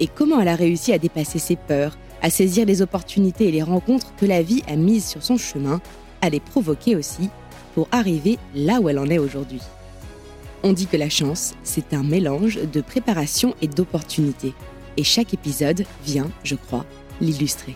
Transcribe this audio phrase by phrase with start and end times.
[0.00, 3.62] et comment elle a réussi à dépasser ses peurs, à saisir les opportunités et les
[3.62, 5.80] rencontres que la vie a mises sur son chemin,
[6.22, 7.28] à les provoquer aussi,
[7.74, 9.60] pour arriver là où elle en est aujourd'hui.
[10.62, 14.54] On dit que la chance, c'est un mélange de préparation et d'opportunités.
[14.96, 16.84] Et chaque épisode vient, je crois,
[17.20, 17.74] l'illustrer.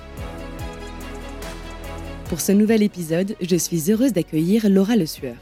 [2.28, 5.36] Pour ce nouvel épisode, je suis heureuse d'accueillir Laura Le Sueur.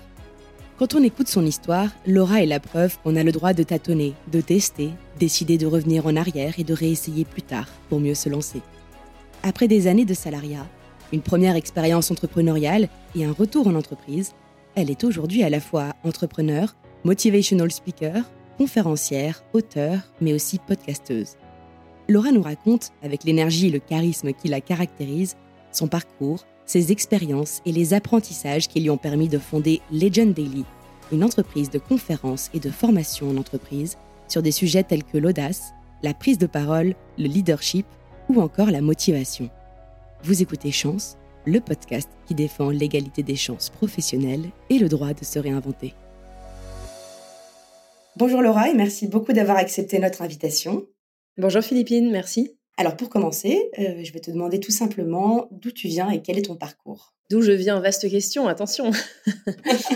[0.82, 4.14] Quand on écoute son histoire, Laura est la preuve qu'on a le droit de tâtonner,
[4.32, 8.28] de tester, décider de revenir en arrière et de réessayer plus tard pour mieux se
[8.28, 8.62] lancer.
[9.44, 10.66] Après des années de salariat,
[11.12, 14.33] une première expérience entrepreneuriale et un retour en entreprise,
[14.75, 18.25] elle est aujourd'hui à la fois entrepreneur, motivational speaker,
[18.58, 21.36] conférencière, auteur, mais aussi podcasteuse.
[22.08, 25.36] Laura nous raconte, avec l'énergie et le charisme qui la caractérise,
[25.70, 30.64] son parcours, ses expériences et les apprentissages qui lui ont permis de fonder Legend Daily,
[31.12, 33.96] une entreprise de conférences et de formation en entreprise
[34.28, 37.86] sur des sujets tels que l'audace, la prise de parole, le leadership
[38.28, 39.50] ou encore la motivation.
[40.22, 45.24] Vous écoutez Chance, le podcast qui défend l'égalité des chances professionnelles et le droit de
[45.24, 45.94] se réinventer.
[48.16, 50.86] Bonjour Laura et merci beaucoup d'avoir accepté notre invitation.
[51.38, 52.58] Bonjour Philippine, merci.
[52.83, 56.36] Alors pour commencer, euh, je vais te demander tout simplement d'où tu viens et quel
[56.36, 57.14] est ton parcours.
[57.30, 58.91] D'où je viens, vaste question, attention.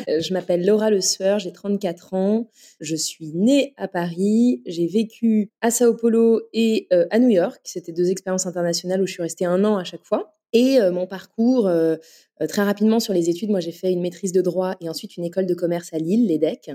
[0.09, 2.49] Euh, je m'appelle Laura Le Sueur, j'ai 34 ans,
[2.79, 7.61] je suis née à Paris, j'ai vécu à Sao Paulo et euh, à New York,
[7.65, 10.37] c'était deux expériences internationales où je suis restée un an à chaque fois.
[10.53, 11.69] Et mon parcours,
[12.49, 15.25] très rapidement sur les études, moi j'ai fait une maîtrise de droit et ensuite une
[15.25, 16.71] école de commerce à Lille, l'EDEC.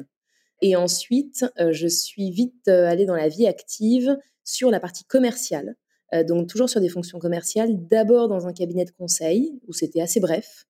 [0.62, 5.78] Et ensuite, je suis vite allée dans la vie active sur la partie commerciale.
[6.14, 10.02] Euh, donc toujours sur des fonctions commerciales, d'abord dans un cabinet de conseil, où c'était
[10.02, 10.66] assez bref,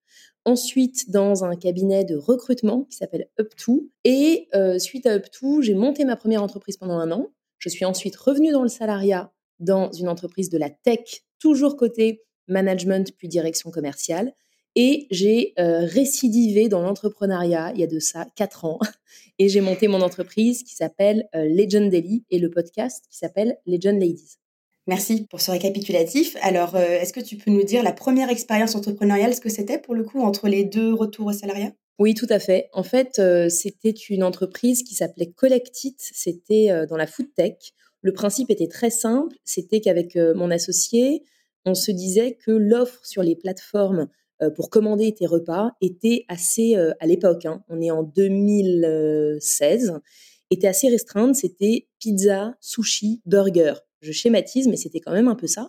[0.45, 5.73] ensuite dans un cabinet de recrutement qui s'appelle Up2, et euh, suite à Up2, j'ai
[5.73, 7.27] monté ma première entreprise pendant un an.
[7.57, 12.23] Je suis ensuite revenue dans le salariat dans une entreprise de la tech, toujours côté
[12.47, 14.33] management puis direction commerciale.
[14.75, 18.79] Et j'ai euh, récidivé dans l'entrepreneuriat il y a de ça quatre ans.
[19.37, 23.99] Et j'ai monté mon entreprise qui s'appelle Legend Daily et le podcast qui s'appelle Legend
[23.99, 24.37] Ladies.
[24.87, 26.35] Merci pour ce récapitulatif.
[26.41, 29.77] Alors, euh, est-ce que tu peux nous dire la première expérience entrepreneuriale, ce que c'était
[29.77, 31.71] pour le coup entre les deux retours au salariat?
[31.99, 32.67] Oui, tout à fait.
[32.73, 35.95] En fait, euh, c'était une entreprise qui s'appelait Collectit.
[35.99, 37.73] C'était euh, dans la food tech.
[38.01, 39.35] Le principe était très simple.
[39.43, 41.21] C'était qu'avec mon associé,
[41.65, 44.07] on se disait que l'offre sur les plateformes
[44.55, 49.99] pour commander tes repas était assez, à l'époque, hein, on est en 2016,
[50.49, 51.35] était assez restreinte.
[51.35, 53.75] C'était pizza, sushi, burger.
[54.01, 55.67] Je schématise, mais c'était quand même un peu ça.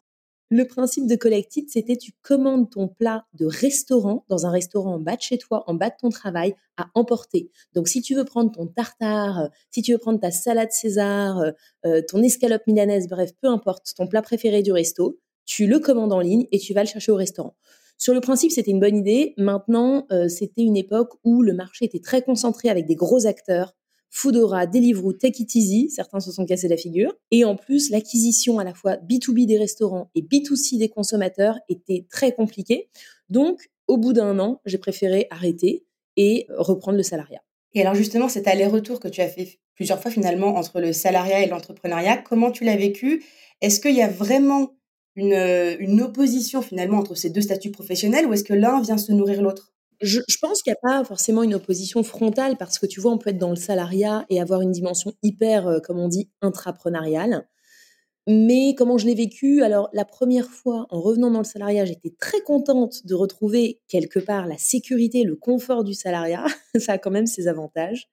[0.54, 4.98] Le principe de Collectit, c'était tu commandes ton plat de restaurant dans un restaurant en
[4.98, 7.50] bas de chez toi, en bas de ton travail, à emporter.
[7.74, 11.52] Donc si tu veux prendre ton tartare, si tu veux prendre ta salade César, euh,
[11.86, 16.12] euh, ton escalope milanaise, bref, peu importe, ton plat préféré du resto, tu le commandes
[16.12, 17.56] en ligne et tu vas le chercher au restaurant.
[17.96, 19.32] Sur le principe, c'était une bonne idée.
[19.38, 23.74] Maintenant, euh, c'était une époque où le marché était très concentré avec des gros acteurs
[24.14, 27.14] Foodora, Deliveroo, Take It Easy, certains se sont cassés la figure.
[27.30, 32.06] Et en plus, l'acquisition à la fois B2B des restaurants et B2C des consommateurs était
[32.10, 32.90] très compliquée.
[33.30, 35.86] Donc, au bout d'un an, j'ai préféré arrêter
[36.18, 37.42] et reprendre le salariat.
[37.72, 41.40] Et alors justement, cet aller-retour que tu as fait plusieurs fois finalement entre le salariat
[41.40, 43.24] et l'entrepreneuriat, comment tu l'as vécu?
[43.62, 44.76] Est-ce qu'il y a vraiment
[45.16, 49.12] une, une opposition finalement entre ces deux statuts professionnels ou est-ce que l'un vient se
[49.12, 49.71] nourrir l'autre?
[50.02, 53.18] Je, pense qu'il n'y a pas forcément une opposition frontale parce que tu vois, on
[53.18, 57.46] peut être dans le salariat et avoir une dimension hyper, euh, comme on dit, intrapreneuriale.
[58.28, 59.62] Mais comment je l'ai vécu?
[59.62, 64.20] Alors, la première fois, en revenant dans le salariat, j'étais très contente de retrouver quelque
[64.20, 66.44] part la sécurité, le confort du salariat.
[66.78, 68.08] Ça a quand même ses avantages.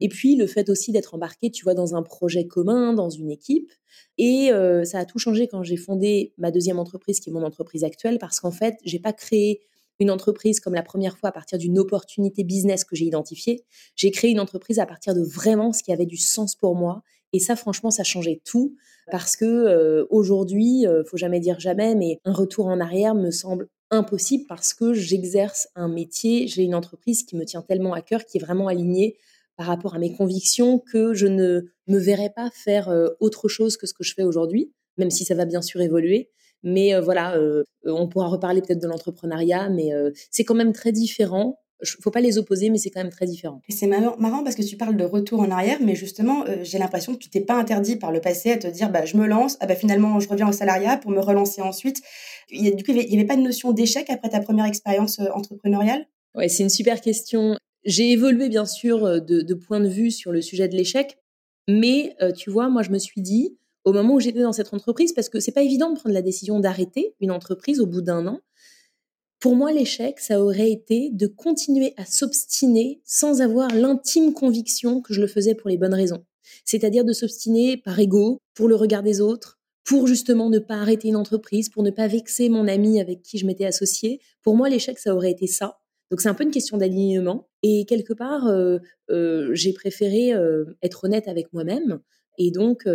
[0.00, 3.30] Et puis, le fait aussi d'être embarqué, tu vois, dans un projet commun, dans une
[3.30, 3.70] équipe.
[4.18, 7.44] Et euh, ça a tout changé quand j'ai fondé ma deuxième entreprise, qui est mon
[7.44, 9.60] entreprise actuelle, parce qu'en fait, j'ai pas créé
[10.00, 13.64] une entreprise comme la première fois à partir d'une opportunité business que j'ai identifiée.
[13.94, 17.02] J'ai créé une entreprise à partir de vraiment ce qui avait du sens pour moi.
[17.32, 18.76] Et ça, franchement, ça changeait tout
[19.10, 23.30] parce que euh, aujourd'hui, euh, faut jamais dire jamais, mais un retour en arrière me
[23.30, 28.00] semble impossible parce que j'exerce un métier, j'ai une entreprise qui me tient tellement à
[28.00, 29.16] cœur, qui est vraiment alignée
[29.56, 33.76] par rapport à mes convictions que je ne me verrais pas faire euh, autre chose
[33.76, 34.72] que ce que je fais aujourd'hui.
[34.98, 36.30] même si ça va bien sûr évoluer.
[36.62, 37.36] Mais voilà,
[37.84, 39.90] on pourra reparler peut-être de l'entrepreneuriat, mais
[40.30, 41.58] c'est quand même très différent
[42.00, 43.60] faut pas les opposer, mais c'est quand même très différent.
[43.68, 47.14] C'est marrant, parce que tu parles de retour en arrière, mais justement, euh, j'ai l'impression
[47.14, 49.56] que tu t'es pas interdit par le passé à te dire, bah, je me lance,
[49.60, 52.00] ah bah, finalement, je reviens au salariat pour me relancer ensuite.
[52.50, 54.66] Il y a, du coup, il n'y avait pas de notion d'échec après ta première
[54.66, 56.06] expérience entrepreneuriale?
[56.34, 57.56] Ouais, c'est une super question.
[57.84, 61.18] J'ai évolué, bien sûr, de, point de vue sur le sujet de l'échec,
[61.68, 65.12] mais tu vois, moi, je me suis dit, au moment où j'étais dans cette entreprise,
[65.12, 68.26] parce que c'est pas évident de prendre la décision d'arrêter une entreprise au bout d'un
[68.26, 68.40] an,
[69.42, 75.12] pour moi, l'échec, ça aurait été de continuer à s'obstiner sans avoir l'intime conviction que
[75.12, 76.24] je le faisais pour les bonnes raisons.
[76.64, 81.08] C'est-à-dire de s'obstiner par ego, pour le regard des autres, pour justement ne pas arrêter
[81.08, 84.20] une entreprise, pour ne pas vexer mon ami avec qui je m'étais associée.
[84.42, 85.80] Pour moi, l'échec, ça aurait été ça.
[86.12, 87.48] Donc c'est un peu une question d'alignement.
[87.64, 88.78] Et quelque part, euh,
[89.10, 92.00] euh, j'ai préféré euh, être honnête avec moi-même
[92.38, 92.88] et donc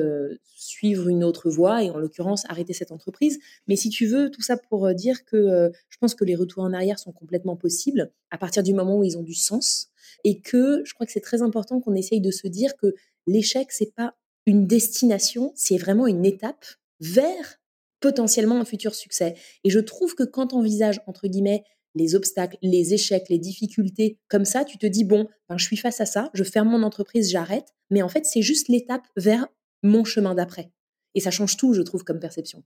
[0.55, 3.39] suivre une autre voie et en l'occurrence arrêter cette entreprise.
[3.67, 6.73] Mais si tu veux, tout ça pour dire que je pense que les retours en
[6.73, 9.89] arrière sont complètement possibles à partir du moment où ils ont du sens
[10.23, 12.95] et que je crois que c'est très important qu'on essaye de se dire que
[13.27, 16.65] l'échec c'est pas une destination, c'est vraiment une étape
[16.99, 17.59] vers
[17.99, 19.35] potentiellement un futur succès.
[19.63, 21.63] Et je trouve que quand on envisage entre guillemets
[21.97, 25.77] les obstacles, les échecs, les difficultés, comme ça, tu te dis, bon, ben, je suis
[25.77, 27.75] face à ça, je ferme mon entreprise, j'arrête.
[27.89, 29.47] Mais en fait, c'est juste l'étape vers
[29.83, 30.71] mon chemin d'après.
[31.15, 32.63] Et ça change tout, je trouve, comme perception.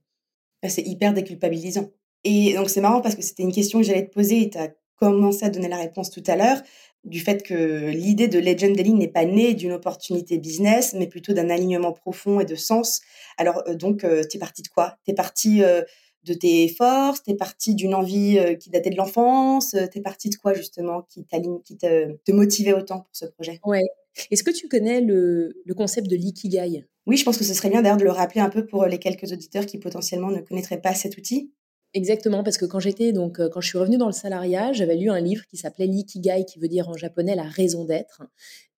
[0.62, 1.90] Bah, c'est hyper déculpabilisant.
[2.24, 4.58] Et donc, c'est marrant parce que c'était une question que j'allais te poser et tu
[4.58, 6.62] as commencé à donner la réponse tout à l'heure
[7.04, 11.32] du fait que l'idée de Legend Daily n'est pas née d'une opportunité business, mais plutôt
[11.32, 13.00] d'un alignement profond et de sens.
[13.38, 14.98] Alors, euh, donc, euh, tu es parti de quoi?
[15.04, 15.82] Tu es parti euh,
[16.24, 20.30] de tes forces, t'es parti d'une envie euh, qui datait de l'enfance, euh, t'es parti
[20.30, 21.26] de quoi justement qui
[21.64, 23.60] qui te, te, motivait autant pour ce projet?
[23.64, 23.82] Ouais.
[24.30, 26.86] Est-ce que tu connais le, le concept de l'ikigai?
[27.06, 28.98] Oui, je pense que ce serait bien d'ailleurs de le rappeler un peu pour les
[28.98, 31.52] quelques auditeurs qui potentiellement ne connaîtraient pas cet outil.
[31.94, 34.96] Exactement, parce que quand j'étais donc euh, quand je suis revenue dans le salariat, j'avais
[34.96, 38.22] lu un livre qui s'appelait l'ikigai, qui veut dire en japonais la raison d'être.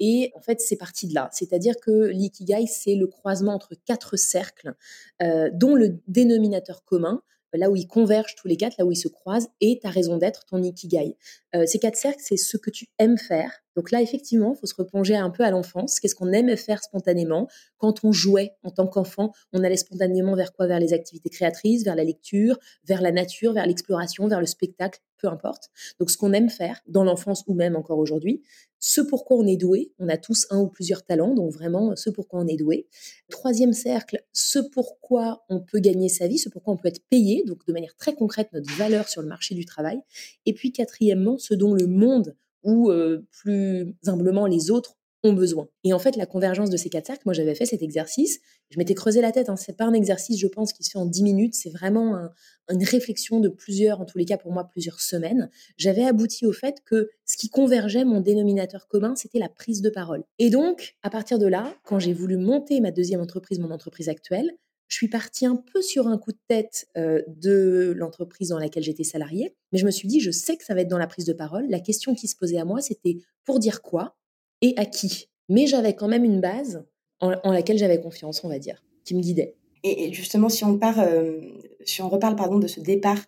[0.00, 1.28] Et en fait, c'est parti de là.
[1.32, 4.74] C'est-à-dire que l'ikigai, c'est le croisement entre quatre cercles,
[5.22, 7.22] euh, dont le dénominateur commun,
[7.52, 10.16] là où ils convergent tous les quatre, là où ils se croisent, et ta raison
[10.16, 11.16] d'être, ton ikigai.
[11.54, 13.63] Euh, ces quatre cercles, c'est ce que tu aimes faire.
[13.76, 16.00] Donc là, effectivement, il faut se replonger un peu à l'enfance.
[16.00, 17.48] Qu'est-ce qu'on aimait faire spontanément?
[17.78, 20.66] Quand on jouait en tant qu'enfant, on allait spontanément vers quoi?
[20.66, 25.00] Vers les activités créatrices, vers la lecture, vers la nature, vers l'exploration, vers le spectacle,
[25.18, 25.70] peu importe.
[25.98, 28.42] Donc ce qu'on aime faire dans l'enfance ou même encore aujourd'hui,
[28.78, 29.92] ce pourquoi on est doué.
[29.98, 32.86] On a tous un ou plusieurs talents, donc vraiment ce pourquoi on est doué.
[33.30, 37.44] Troisième cercle, ce pourquoi on peut gagner sa vie, ce pourquoi on peut être payé,
[37.46, 40.00] donc de manière très concrète notre valeur sur le marché du travail.
[40.44, 42.90] Et puis quatrièmement, ce dont le monde ou
[43.30, 45.68] plus humblement les autres ont besoin.
[45.84, 48.78] Et en fait, la convergence de ces quatre cercles, moi j'avais fait cet exercice, je
[48.78, 51.06] m'étais creusé la tête, hein, c'est pas un exercice, je pense, qui se fait en
[51.06, 52.28] 10 minutes, c'est vraiment
[52.70, 55.50] une réflexion de plusieurs, en tous les cas pour moi, plusieurs semaines.
[55.78, 59.88] J'avais abouti au fait que ce qui convergeait, mon dénominateur commun, c'était la prise de
[59.88, 60.24] parole.
[60.38, 64.10] Et donc, à partir de là, quand j'ai voulu monter ma deuxième entreprise, mon entreprise
[64.10, 64.50] actuelle,
[64.88, 68.82] je suis partie un peu sur un coup de tête euh, de l'entreprise dans laquelle
[68.82, 71.06] j'étais salariée, mais je me suis dit, je sais que ça va être dans la
[71.06, 71.66] prise de parole.
[71.68, 74.16] La question qui se posait à moi, c'était pour dire quoi
[74.60, 75.28] et à qui?
[75.48, 76.84] Mais j'avais quand même une base
[77.20, 79.56] en, laquelle j'avais confiance, on va dire, qui me guidait.
[79.82, 81.40] Et, justement, si on, part, euh,
[81.84, 83.22] si on reparle pardon, de ce départ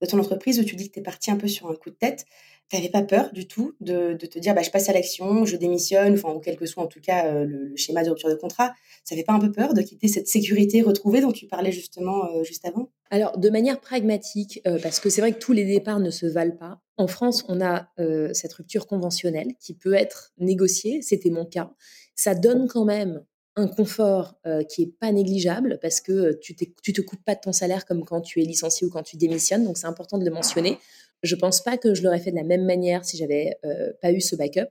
[0.00, 1.90] de ton entreprise où tu dis que tu es parti un peu sur un coup
[1.90, 2.26] de tête,
[2.68, 5.56] tu n'avais pas peur du tout de, te dire bah, je passe à l'action, je
[5.56, 8.34] démissionne, enfin, ou quel que soit en tout cas euh, le, schéma de rupture de
[8.34, 8.72] contrat.
[9.04, 12.24] Ça n'avait pas un peu peur de quitter cette sécurité retrouvée dont tu parlais justement
[12.30, 12.90] euh, juste avant?
[13.10, 16.24] Alors, de manière pragmatique, euh, parce que c'est vrai que tous les départs ne se
[16.24, 16.80] valent pas.
[16.96, 17.88] En France, on a
[18.32, 21.72] cette rupture conventionnelle qui peut être négociée, c'était mon cas.
[22.14, 23.24] Ça donne quand même
[23.56, 24.34] un confort
[24.68, 28.04] qui est pas négligeable parce que tu, tu te coupes pas de ton salaire comme
[28.04, 30.78] quand tu es licencié ou quand tu démissionnes, donc c'est important de le mentionner.
[31.22, 34.12] Je pense pas que je l'aurais fait de la même manière si j'avais euh, pas
[34.12, 34.70] eu ce backup.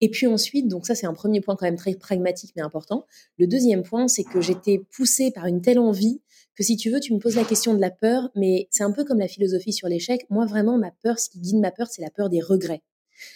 [0.00, 3.06] Et puis ensuite, donc ça c'est un premier point quand même très pragmatique mais important.
[3.38, 6.20] Le deuxième point, c'est que j'étais poussée par une telle envie
[6.56, 8.92] que si tu veux, tu me poses la question de la peur, mais c'est un
[8.92, 10.26] peu comme la philosophie sur l'échec.
[10.28, 12.82] Moi vraiment, ma peur, ce qui guide ma peur, c'est la peur des regrets.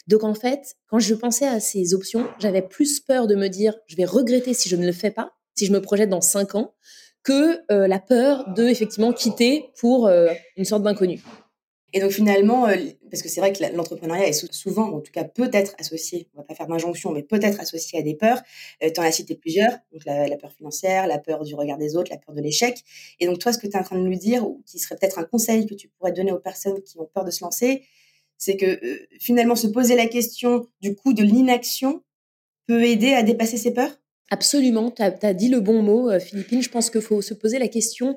[0.07, 3.75] Donc en fait, quand je pensais à ces options, j'avais plus peur de me dire
[3.87, 6.55] je vais regretter si je ne le fais pas, si je me projette dans cinq
[6.55, 6.75] ans,
[7.27, 11.23] que euh, la peur de effectivement quitter pour euh, une sorte d'inconnu.
[11.93, 12.77] Et donc finalement, euh,
[13.11, 16.45] parce que c'est vrai que l'entrepreneuriat est souvent, en tout cas peut-être associé, on va
[16.45, 18.43] pas faire d'injonction, mais peut-être associé à des peurs.
[18.81, 22.11] Tu en as cité plusieurs, donc la, peur financière, la peur du regard des autres,
[22.11, 22.83] la peur de l'échec.
[23.19, 24.97] Et donc toi, ce que tu es en train de nous dire, ou qui serait
[24.97, 27.83] peut-être un conseil que tu pourrais donner aux personnes qui ont peur de se lancer,
[28.39, 32.03] c'est que euh, finalement se poser la question du coût de l'inaction
[32.67, 34.01] peut aider à dépasser ses peurs?
[34.31, 36.63] Absolument, tu as, dit le bon mot, euh, Philippine.
[36.63, 38.17] Je pense qu'il faut se poser la question.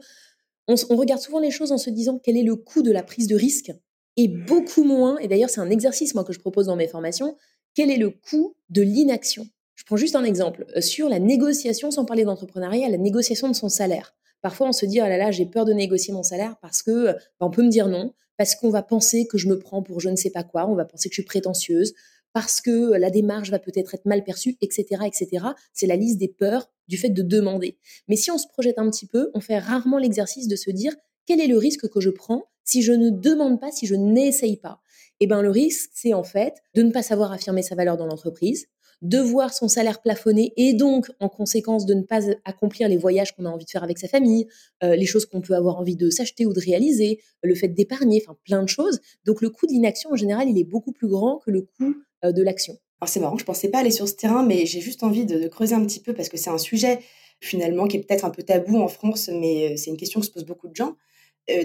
[0.68, 3.28] On, regarde souvent les choses en se disant quel est le coût de la prise
[3.28, 3.72] de risque
[4.18, 7.38] et beaucoup moins, et d'ailleurs c'est un exercice moi que je propose dans mes formations,
[7.74, 9.48] quel est le coût de l'inaction?
[9.76, 10.66] Je prends juste un exemple.
[10.76, 14.14] Euh, sur la négociation, sans parler d'entrepreneuriat, la négociation de son salaire.
[14.42, 16.92] Parfois on se dit, oh là là, j'ai peur de négocier mon salaire parce que
[16.92, 19.84] euh, ben, on peut me dire non, parce qu'on va penser que je me prends
[19.84, 21.94] pour je ne sais pas quoi, on va penser que je suis prétentieuse,
[22.34, 25.46] parce que la démarche va peut-être être mal perçue, etc., etc.
[25.74, 27.78] C'est la liste des peurs du fait de demander.
[28.08, 30.96] Mais si on se projette un petit peu, on fait rarement l'exercice de se dire
[31.26, 34.58] quel est le risque que je prends si je ne demande pas, si je n'essaye
[34.58, 34.80] pas?
[35.20, 38.06] Eh ben le risque, c'est en fait de ne pas savoir affirmer sa valeur dans
[38.06, 38.68] l'entreprise,
[39.02, 43.34] de voir son salaire plafonner et donc en conséquence de ne pas accomplir les voyages
[43.34, 44.48] qu'on a envie de faire avec sa famille,
[44.84, 48.22] euh, les choses qu'on peut avoir envie de s'acheter ou de réaliser, le fait d'épargner,
[48.26, 49.00] enfin plein de choses.
[49.26, 51.96] Donc le coût de l'inaction en général, il est beaucoup plus grand que le coût
[52.26, 52.78] euh, de l'action.
[53.00, 55.48] Alors c'est marrant, je pensais pas aller sur ce terrain, mais j'ai juste envie de,
[55.48, 57.00] creuser un petit peu parce que c'est un sujet
[57.40, 60.26] finalement qui est peut-être un peu tabou en France, mais euh, c'est une question que
[60.26, 60.96] se posent beaucoup de gens.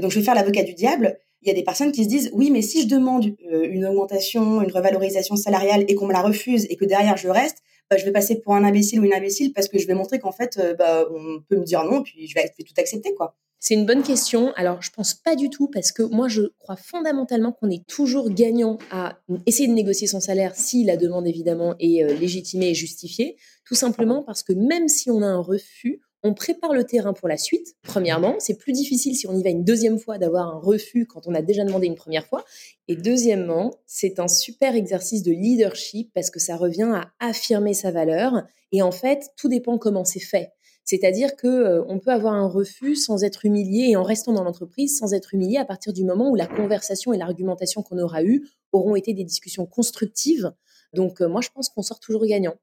[0.01, 1.19] Donc je vais faire l'avocat du diable.
[1.45, 4.63] Il y a des personnes qui se disent oui, mais si je demande une augmentation,
[4.63, 7.59] une revalorisation salariale et qu'on me la refuse et que derrière je reste,
[7.91, 10.19] bah, je vais passer pour un imbécile ou une imbécile parce que je vais montrer
[10.19, 13.15] qu'en fait, bah, on peut me dire non, puis je vais, je vais tout accepter
[13.15, 13.37] quoi.
[13.67, 14.53] C'est une bonne question.
[14.57, 18.29] Alors, je pense pas du tout parce que moi, je crois fondamentalement qu'on est toujours
[18.29, 22.75] gagnant à essayer de négocier son salaire si la demande évidemment est euh, légitimée et
[22.75, 23.39] justifiée.
[23.65, 27.29] Tout simplement parce que même si on a un refus, on prépare le terrain pour
[27.29, 27.77] la suite.
[27.83, 31.27] Premièrement, c'est plus difficile si on y va une deuxième fois d'avoir un refus quand
[31.27, 32.45] on a déjà demandé une première fois.
[32.89, 37.91] Et deuxièmement, c'est un super exercice de leadership parce que ça revient à affirmer sa
[37.91, 38.43] valeur.
[38.73, 40.53] Et en fait, tout dépend comment c'est fait.
[40.87, 44.45] C'est-à-dire que euh, on peut avoir un refus sans être humilié et en restant dans
[44.45, 48.23] l'entreprise sans être humilié à partir du moment où la conversation et l'argumentation qu'on aura
[48.23, 50.53] eue auront été des discussions constructives.
[50.95, 52.55] Donc euh, moi je pense qu'on sort toujours gagnant.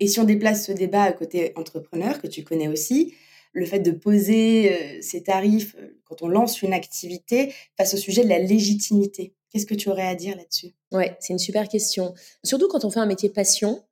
[0.00, 3.14] Et si on déplace ce débat à côté entrepreneur que tu connais aussi,
[3.52, 8.24] le fait de poser euh, ses tarifs quand on lance une activité face au sujet
[8.24, 9.34] de la légitimité.
[9.50, 10.74] Qu'est-ce que tu aurais à dire là-dessus?
[10.92, 12.14] Ouais, c'est une super question.
[12.44, 13.82] Surtout quand on fait un métier passion,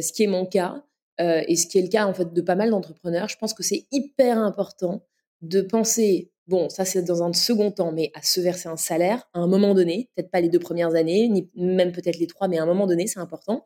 [0.00, 0.84] ce qui est mon cas,
[1.20, 3.52] euh, et ce qui est le cas en fait de pas mal d'entrepreneurs, je pense
[3.52, 5.02] que c'est hyper important
[5.42, 9.28] de penser, bon, ça c'est dans un second temps, mais à se verser un salaire
[9.34, 12.46] à un moment donné, peut-être pas les deux premières années, ni même peut-être les trois,
[12.46, 13.64] mais à un moment donné, c'est important.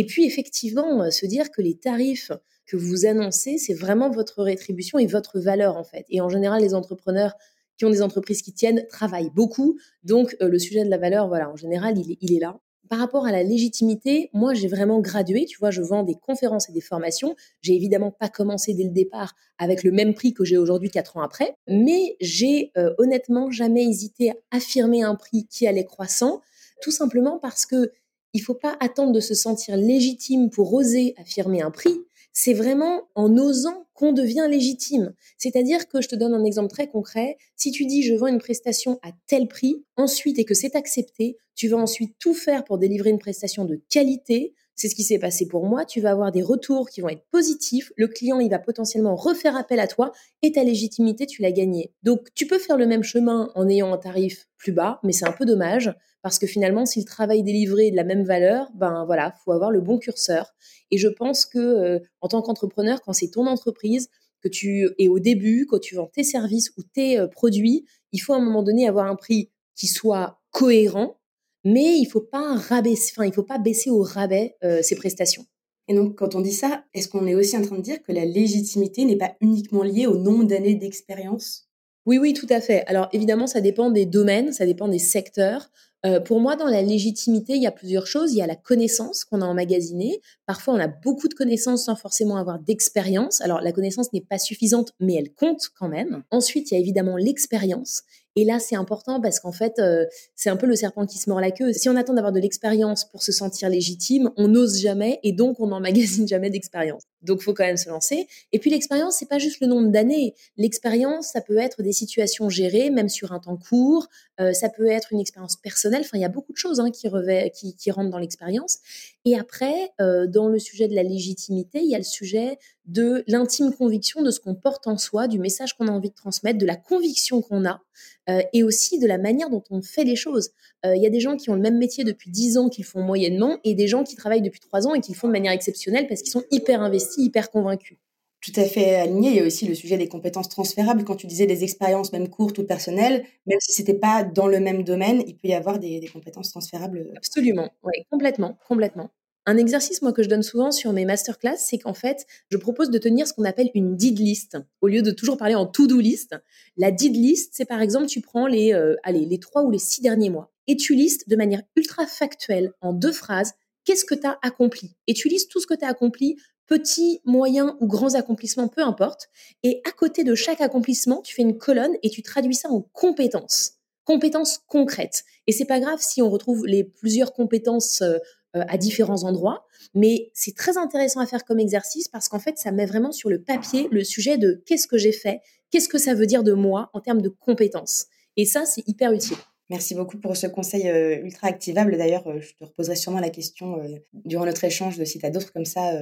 [0.00, 2.32] Et puis effectivement, euh, se dire que les tarifs
[2.64, 6.06] que vous annoncez, c'est vraiment votre rétribution et votre valeur en fait.
[6.08, 7.34] Et en général, les entrepreneurs
[7.76, 11.28] qui ont des entreprises qui tiennent travaillent beaucoup, donc euh, le sujet de la valeur,
[11.28, 12.58] voilà, en général, il est là
[12.90, 15.44] par rapport à la légitimité, moi, j'ai vraiment gradué.
[15.44, 17.36] Tu vois, je vends des conférences et des formations.
[17.62, 21.16] J'ai évidemment pas commencé dès le départ avec le même prix que j'ai aujourd'hui quatre
[21.16, 26.40] ans après, mais j'ai euh, honnêtement jamais hésité à affirmer un prix qui allait croissant,
[26.82, 27.92] tout simplement parce que
[28.32, 32.00] il faut pas attendre de se sentir légitime pour oser affirmer un prix
[32.32, 35.14] c'est vraiment en osant qu'on devient légitime.
[35.36, 37.36] C'est-à-dire que je te donne un exemple très concret.
[37.56, 41.36] Si tu dis je vends une prestation à tel prix, ensuite et que c'est accepté,
[41.54, 44.54] tu vas ensuite tout faire pour délivrer une prestation de qualité.
[44.80, 45.84] C'est ce qui s'est passé pour moi.
[45.84, 47.92] Tu vas avoir des retours qui vont être positifs.
[47.96, 50.10] Le client, il va potentiellement refaire appel à toi
[50.40, 51.92] et ta légitimité, tu l'as gagnée.
[52.02, 55.28] Donc, tu peux faire le même chemin en ayant un tarif plus bas, mais c'est
[55.28, 58.70] un peu dommage parce que finalement, si le travail délivré est de la même valeur,
[58.74, 60.54] ben voilà, faut avoir le bon curseur.
[60.90, 64.08] Et je pense que euh, en tant qu'entrepreneur, quand c'est ton entreprise,
[64.40, 68.20] que tu es au début, quand tu vends tes services ou tes euh, produits, il
[68.20, 71.19] faut à un moment donné avoir un prix qui soit cohérent,
[71.64, 75.44] mais il faut pas rabaisser, enfin il faut pas baisser au rabais euh, ses prestations.
[75.88, 78.12] Et donc, quand on dit ça, est-ce qu'on est aussi en train de dire que
[78.12, 81.68] la légitimité n'est pas uniquement liée au nombre d'années d'expérience?
[82.06, 82.84] Oui, oui, tout à fait.
[82.86, 85.68] Alors, évidemment, ça dépend des domaines, ça dépend des secteurs.
[86.06, 88.32] Euh, pour moi, dans la légitimité, il y a plusieurs choses.
[88.32, 90.20] Il y a la connaissance qu'on a emmagasinée.
[90.46, 93.40] Parfois, on a beaucoup de connaissances sans forcément avoir d'expérience.
[93.42, 96.22] Alors, la connaissance n'est pas suffisante, mais elle compte quand même.
[96.30, 98.02] Ensuite, il y a évidemment l'expérience.
[98.40, 101.28] Et là, c'est important parce qu'en fait, euh, c'est un peu le serpent qui se
[101.28, 101.74] mord la queue.
[101.74, 105.60] Si on attend d'avoir de l'expérience pour se sentir légitime, on n'ose jamais et donc
[105.60, 107.02] on n'emmagasine jamais d'expérience.
[107.22, 108.26] Donc, faut quand même se lancer.
[108.52, 110.34] Et puis, l'expérience, c'est pas juste le nombre d'années.
[110.56, 114.08] L'expérience, ça peut être des situations gérées, même sur un temps court.
[114.40, 116.02] Euh, ça peut être une expérience personnelle.
[116.02, 118.78] Enfin, il y a beaucoup de choses hein, qui, qui, rentrent dans l'expérience.
[119.24, 123.22] Et après, euh, dans le sujet de la légitimité, il y a le sujet de
[123.26, 126.58] l'intime conviction de ce qu'on porte en soi, du message qu'on a envie de transmettre,
[126.58, 127.82] de la conviction qu'on a,
[128.28, 130.50] euh, et aussi de la manière dont on fait les choses.
[130.82, 133.02] Il y a des gens qui ont le même métier depuis 10 ans qu'ils font
[133.02, 136.06] moyennement, et des gens qui travaillent depuis 3 ans et qui font de manière exceptionnelle
[136.08, 137.98] parce qu'ils sont hyper investis, hyper convaincus.
[138.40, 139.30] Tout à fait aligné.
[139.30, 141.04] Il y a aussi le sujet des compétences transférables.
[141.04, 144.60] Quand tu disais des expériences, même courtes ou personnelles, même si c'était pas dans le
[144.60, 147.12] même domaine, il peut y avoir des, des compétences transférables.
[147.16, 149.10] Absolument, oui, complètement, complètement.
[149.46, 152.90] Un exercice, moi, que je donne souvent sur mes masterclass, c'est qu'en fait, je propose
[152.90, 154.58] de tenir ce qu'on appelle une did list.
[154.80, 156.36] Au lieu de toujours parler en to-do list,
[156.76, 159.78] la did list, c'est par exemple, tu prends les, euh, allez, les trois ou les
[159.78, 164.14] six derniers mois et tu listes de manière ultra factuelle, en deux phrases, qu'est-ce que
[164.14, 164.94] tu as accompli?
[165.08, 166.36] Et tu listes tout ce que tu as accompli,
[166.70, 169.28] petits, moyens ou grands accomplissements, peu importe.
[169.62, 172.80] Et à côté de chaque accomplissement, tu fais une colonne et tu traduis ça en
[172.92, 175.24] compétences compétences concrètes.
[175.46, 178.18] Et c'est pas grave si on retrouve les plusieurs compétences euh,
[178.56, 179.66] euh, à différents endroits.
[179.94, 183.30] Mais c'est très intéressant à faire comme exercice parce qu'en fait, ça met vraiment sur
[183.30, 186.52] le papier le sujet de qu'est-ce que j'ai fait, qu'est-ce que ça veut dire de
[186.52, 188.06] moi en termes de compétences.
[188.36, 189.36] Et ça, c'est hyper utile.
[189.70, 191.96] Merci beaucoup pour ce conseil euh, ultra activable.
[191.96, 195.24] D'ailleurs, euh, je te reposerai sûrement la question euh, durant notre échange de si tu
[195.24, 195.92] as d'autres comme ça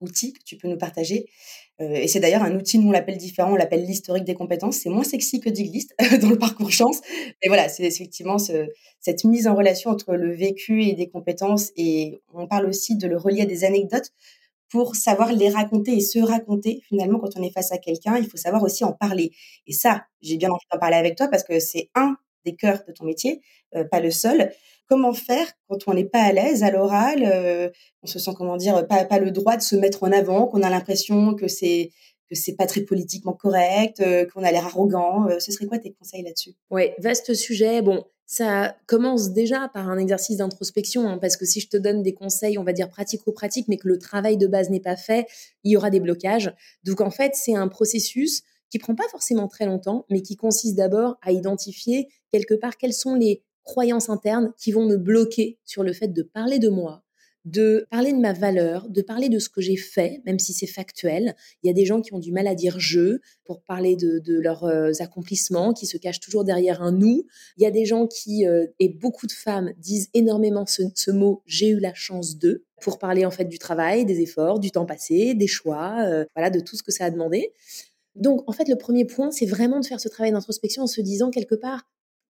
[0.00, 1.26] outils que tu peux nous partager.
[1.78, 4.78] et c'est d'ailleurs un outil, nous on l'appelle différent, on l'appelle l'historique des compétences.
[4.78, 7.00] C'est moins sexy que Diglist dans le parcours chance.
[7.42, 11.70] Mais voilà, c'est effectivement cette mise en relation entre le vécu et des compétences.
[11.76, 14.10] Et on parle aussi de le relier à des anecdotes
[14.70, 16.82] pour savoir les raconter et se raconter.
[16.88, 19.30] Finalement, quand on est face à quelqu'un, il faut savoir aussi en parler.
[19.68, 22.82] Et ça, j'ai bien envie d'en parler avec toi parce que c'est un des cœurs
[22.86, 23.40] de ton métier,
[23.74, 24.52] euh, pas le seul.
[24.86, 27.70] Comment faire quand on n'est pas à l'aise à l'oral, euh,
[28.02, 30.70] on se sent comment dire pas, le droit de se mettre en avant, qu'on a
[30.70, 31.90] l'impression que c'est
[32.28, 35.28] que c'est pas très politiquement correct, euh, qu'on a l'air arrogant.
[35.38, 36.54] ce serait quoi tes conseils là-dessus?
[36.70, 37.82] Ouais, vaste sujet.
[37.82, 42.02] Bon, ça commence déjà par un exercice d'introspection, hein, parce que si je te donne
[42.02, 45.26] des conseils, on va dire pratico-pratiques, mais que le travail de base n'est pas fait,
[45.62, 46.52] il y aura des blocages.
[46.84, 50.74] Donc en fait, c'est un processus qui prend pas forcément très longtemps, mais qui consiste
[50.74, 55.84] d'abord à identifier quelque part quelles sont les croyances internes qui vont me bloquer sur
[55.84, 57.04] le fait de parler de moi,
[57.44, 60.66] de parler de ma valeur, de parler de ce que j'ai fait, même si c'est
[60.66, 61.36] factuel.
[61.62, 64.20] Il y a des gens qui ont du mal à dire je pour parler de,
[64.40, 67.24] leurs euh, accomplissements, qui se cachent toujours derrière un nous.
[67.56, 71.40] Il y a des gens qui, euh, et beaucoup de femmes, disent énormément ce, mot
[71.46, 74.86] j'ai eu la chance de pour parler en fait du travail, des efforts, du temps
[74.86, 77.52] passé, des choix, euh, voilà, de tout ce que ça a demandé.
[78.14, 81.00] Donc, en fait, le premier point, c'est vraiment de faire ce travail d'introspection en se
[81.00, 81.84] disant quelque part,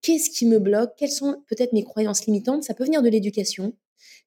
[0.05, 3.73] qu'est-ce qui me bloque Quelles sont peut-être mes croyances limitantes Ça peut venir de l'éducation,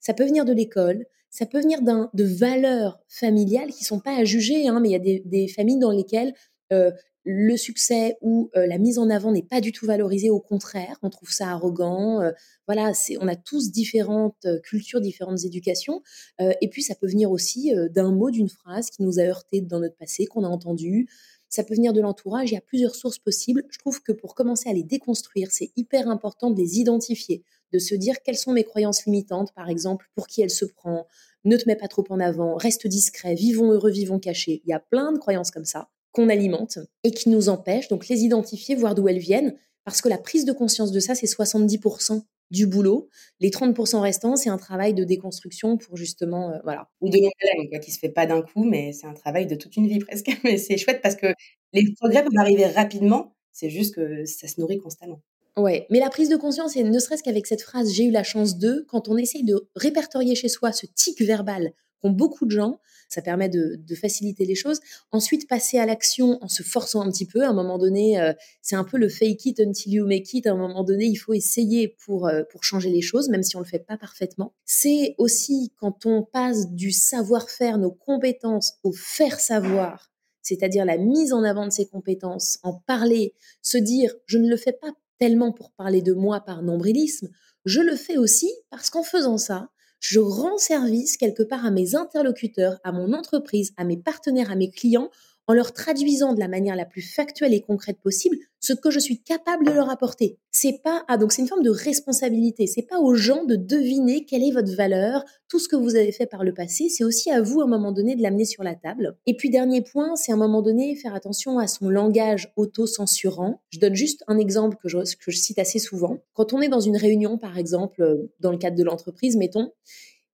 [0.01, 4.25] ça peut venir de l'école, ça peut venir de valeurs familiales qui sont pas à
[4.25, 6.35] juger, hein, mais il y a des, familles dans lesquelles
[6.73, 6.91] euh,
[7.25, 10.99] le succès ou euh, la mise en avant n'est pas du tout valorisé, au contraire,
[11.03, 12.23] on trouve ça arrogant.
[12.23, 12.33] Euh,
[12.67, 16.03] voilà, on a tous différentes cultures, différentes éducations,
[16.39, 19.81] et puis ça peut venir aussi d'un mot, d'une phrase qui nous a heurté dans
[19.81, 21.09] notre passé, qu'on a entendu,
[21.49, 23.65] ça peut venir de l'entourage, il y a plusieurs sources possibles.
[23.71, 27.79] Je trouve que pour commencer à les déconstruire, c'est hyper important de les identifier, de
[27.79, 31.07] se dire quelles sont mes croyances limitantes, par exemple, pour qui elle se prend,
[31.45, 34.63] ne te mets pas trop en avant, reste discret, vivons heureux, vivons cachés.
[34.65, 37.89] Il y a plein de croyances comme ça qu'on alimente et qui nous empêchent.
[37.89, 41.15] Donc les identifier, voir d'où elles viennent, parce que la prise de conscience de ça,
[41.15, 43.09] c'est 70% du boulot.
[43.41, 46.89] Les 30% restants, c'est un travail de déconstruction pour justement, euh, voilà.
[47.01, 49.55] Ou de longue haleine, qui se fait pas d'un coup, mais c'est un travail de
[49.55, 50.31] toute une vie presque.
[50.45, 51.29] Mais c'est chouette parce que
[51.73, 55.21] les progrès peuvent arriver rapidement, c'est juste que ça se nourrit constamment.
[55.57, 58.23] Ouais, mais la prise de conscience, et ne serait-ce qu'avec cette phrase j'ai eu la
[58.23, 62.51] chance de, quand on essaye de répertorier chez soi ce tic verbal qu'ont beaucoup de
[62.51, 64.81] gens, ça permet de, faciliter les choses.
[65.11, 67.43] Ensuite, passer à l'action en se forçant un petit peu.
[67.43, 68.33] À un moment donné, euh,
[68.63, 70.47] c'est un peu le fake it until you make it.
[70.47, 73.57] À un moment donné, il faut essayer pour, euh, pour changer les choses, même si
[73.57, 74.55] on ne le fait pas parfaitement.
[74.65, 81.33] C'est aussi quand on passe du savoir-faire, nos compétences, au faire savoir, c'est-à-dire la mise
[81.33, 85.53] en avant de ses compétences, en parler, se dire je ne le fais pas tellement
[85.53, 87.29] pour parler de moi par nombrilisme,
[87.65, 89.69] je le fais aussi parce qu'en faisant ça,
[90.01, 94.57] je rends service quelque part à mes interlocuteurs, à mon entreprise, à mes partenaires, à
[94.57, 95.11] mes clients,
[95.49, 98.99] en leur traduisant de la manière la plus factuelle et concrète possible ce que je
[98.99, 100.39] suis capable de leur apporter.
[100.51, 102.67] C'est pas ah donc c'est une forme de responsabilité.
[102.67, 106.13] C'est pas aux gens de deviner quelle est votre valeur, tout ce que vous avez
[106.13, 106.89] fait par le passé.
[106.91, 109.17] C'est aussi à vous à un moment donné de l'amener sur la table.
[109.27, 113.63] Et puis dernier point, c'est à un moment donné faire attention à son langage auto-censurant.
[113.71, 116.19] Je donne juste un exemple que je, que je cite assez souvent.
[116.35, 119.73] Quand on est dans une réunion, par exemple, dans le cadre de l'entreprise, mettons,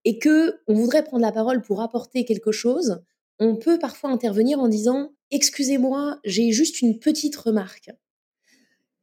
[0.05, 3.00] et que on voudrait prendre la parole pour apporter quelque chose,
[3.38, 7.90] on peut parfois intervenir en disant Excusez-moi, j'ai juste une petite remarque.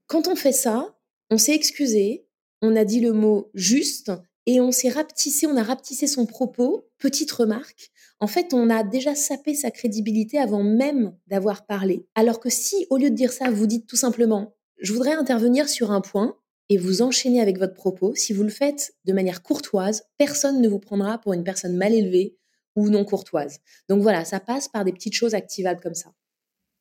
[0.07, 0.95] Quand on fait ça,
[1.29, 2.25] on s'est excusé,
[2.61, 4.11] on a dit le mot juste
[4.45, 7.91] et on s'est rapetissé, on a rapetissé son propos, petite remarque.
[8.19, 12.05] En fait, on a déjà sapé sa crédibilité avant même d'avoir parlé.
[12.15, 15.69] Alors que si, au lieu de dire ça, vous dites tout simplement Je voudrais intervenir
[15.69, 16.35] sur un point,
[16.69, 20.69] et vous enchaînez avec votre propos, si vous le faites de manière courtoise, personne ne
[20.69, 22.37] vous prendra pour une personne mal élevée
[22.75, 23.59] ou non courtoise.
[23.89, 26.11] Donc voilà, ça passe par des petites choses activables comme ça.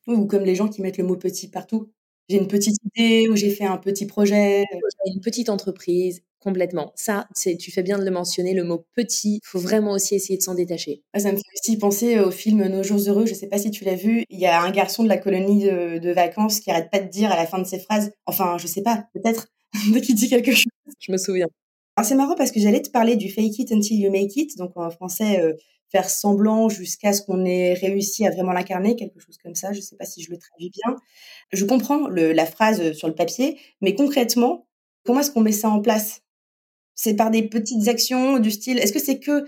[0.07, 1.91] Ou comme les gens qui mettent le mot petit partout.
[2.29, 4.65] j'ai une petite idée ou j'ai fait un petit projet.
[5.05, 6.91] Une petite entreprise, complètement.
[6.95, 9.35] Ça, c'est, tu fais bien de le mentionner, le mot petit.
[9.43, 11.03] Il faut vraiment aussi essayer de s'en détacher.
[11.15, 13.25] Ça me fait aussi penser au film Nos jours heureux.
[13.25, 14.25] Je sais pas si tu l'as vu.
[14.29, 17.31] Il y a un garçon de la colonie de, vacances qui arrête pas de dire
[17.31, 18.11] à la fin de ses phrases.
[18.25, 19.47] Enfin, je sais pas, peut-être
[19.93, 20.71] dès qu'il dit quelque chose.
[20.99, 21.47] Je me souviens.
[21.97, 24.57] Alors c'est marrant parce que j'allais te parler du fake it until you make it,
[24.57, 25.53] donc en français euh,
[25.91, 29.73] faire semblant jusqu'à ce qu'on ait réussi à vraiment l'incarner, quelque chose comme ça.
[29.73, 30.95] Je ne sais pas si je le traduis bien.
[31.51, 34.67] Je comprends la phrase sur le papier, mais concrètement,
[35.03, 36.21] comment est-ce qu'on met ça en place?
[36.95, 38.79] C'est par des petites actions du style.
[38.79, 39.45] Est-ce que c'est que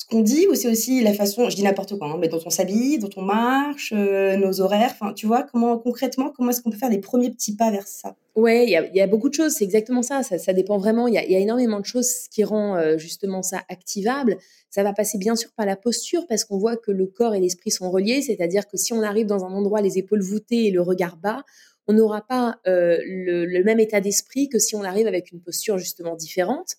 [0.00, 2.40] ce qu'on dit ou c'est aussi la façon, je dis n'importe quoi, hein, mais dont
[2.46, 6.62] on s'habille, dont on marche, euh, nos horaires, enfin, tu vois, comment concrètement, comment est-ce
[6.62, 8.16] qu'on peut faire les premiers petits pas vers ça?
[8.34, 11.18] Ouais, il y a, beaucoup de choses, c'est exactement ça, ça, dépend vraiment, il y
[11.18, 14.38] a, énormément de choses qui rend euh, justement ça activable.
[14.70, 17.40] Ça va passer bien sûr par la posture parce qu'on voit que le corps et
[17.40, 20.70] l'esprit sont reliés, c'est-à-dire que si on arrive dans un endroit les épaules voûtées et
[20.70, 21.44] le regard bas,
[21.88, 25.76] on n'aura pas euh, le, même état d'esprit que si on arrive avec une posture
[25.76, 26.76] justement différente.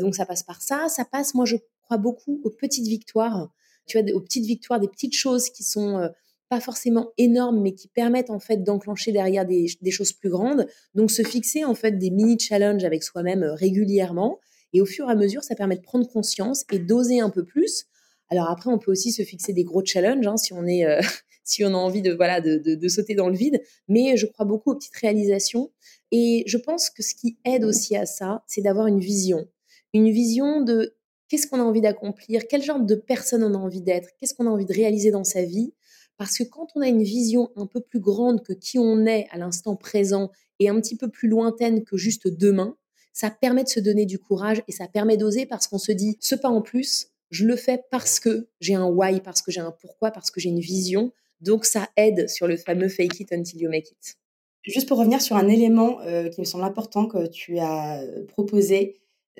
[0.00, 3.50] donc ça passe par ça, ça passe, moi je crois beaucoup aux petites victoires,
[3.86, 6.08] tu vois, aux petites victoires, des petites choses qui sont euh,
[6.48, 10.66] pas forcément énormes, mais qui permettent en fait d'enclencher derrière des, choses plus grandes.
[10.94, 14.38] Donc se fixer en fait des mini challenges avec soi-même euh, régulièrement,
[14.72, 17.44] et au fur et à mesure, ça permet de prendre conscience et d'oser un peu
[17.44, 17.86] plus.
[18.28, 21.00] Alors après, on peut aussi se fixer des gros challenges hein, si on est euh,
[21.44, 23.62] si on a envie de voilà de, de, sauter dans le vide.
[23.88, 25.70] Mais je crois beaucoup aux petites réalisations.
[26.10, 29.46] Et je pense que ce qui aide aussi à ça, c'est d'avoir une vision,
[29.92, 30.95] une vision de
[31.28, 34.46] qu'est-ce qu'on a envie d'accomplir, quel genre de personne on a envie d'être, qu'est-ce qu'on
[34.46, 35.72] a envie de réaliser dans sa vie?
[36.16, 39.26] Parce que quand on a une vision un peu plus grande que qui on est
[39.30, 42.76] à l'instant présent et un petit peu plus lointaine que juste demain,
[43.12, 46.16] ça permet de se donner du courage et ça permet d'oser parce qu'on se dit
[46.20, 49.60] ce pas en plus, je le fais parce que j'ai un why, parce que j'ai
[49.60, 51.12] un pourquoi, parce que j'ai une vision.
[51.40, 54.16] Donc ça aide sur le fameux fake it until you make it.
[54.62, 58.24] Juste pour revenir sur un élément euh, qui me semble important que tu as euh,
[58.26, 58.96] proposé,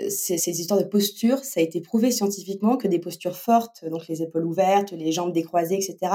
[0.09, 4.07] ces, ces, histoires de posture, ça a été prouvé scientifiquement que des postures fortes, donc
[4.09, 6.13] les épaules ouvertes, les jambes décroisées, etc.,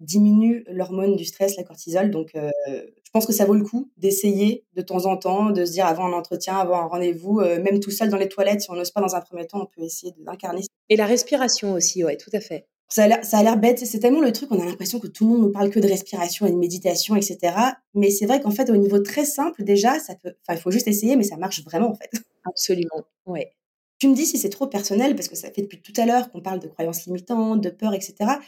[0.00, 2.10] diminuent l'hormone du stress, la cortisol.
[2.10, 5.64] Donc, euh, je pense que ça vaut le coup d'essayer de temps en temps, de
[5.64, 8.62] se dire avant un entretien, avant un rendez-vous, euh, même tout seul dans les toilettes,
[8.62, 10.62] si on n'ose pas dans un premier temps, on peut essayer d'incarner.
[10.88, 12.66] Et la respiration aussi, ouais, tout à fait.
[12.92, 15.42] Ça a l'air bête, c'est tellement le truc, on a l'impression que tout le monde
[15.42, 17.54] nous parle que de respiration et de méditation, etc.
[17.94, 20.72] Mais c'est vrai qu'en fait, au niveau très simple, déjà, ça peut, enfin, il faut
[20.72, 22.10] juste essayer, mais ça marche vraiment, en fait.
[22.44, 23.52] Absolument, ouais.
[24.00, 26.32] Tu me dis si c'est trop personnel, parce que ça fait depuis tout à l'heure
[26.32, 28.40] qu'on parle de croyances limitantes, de peur, etc.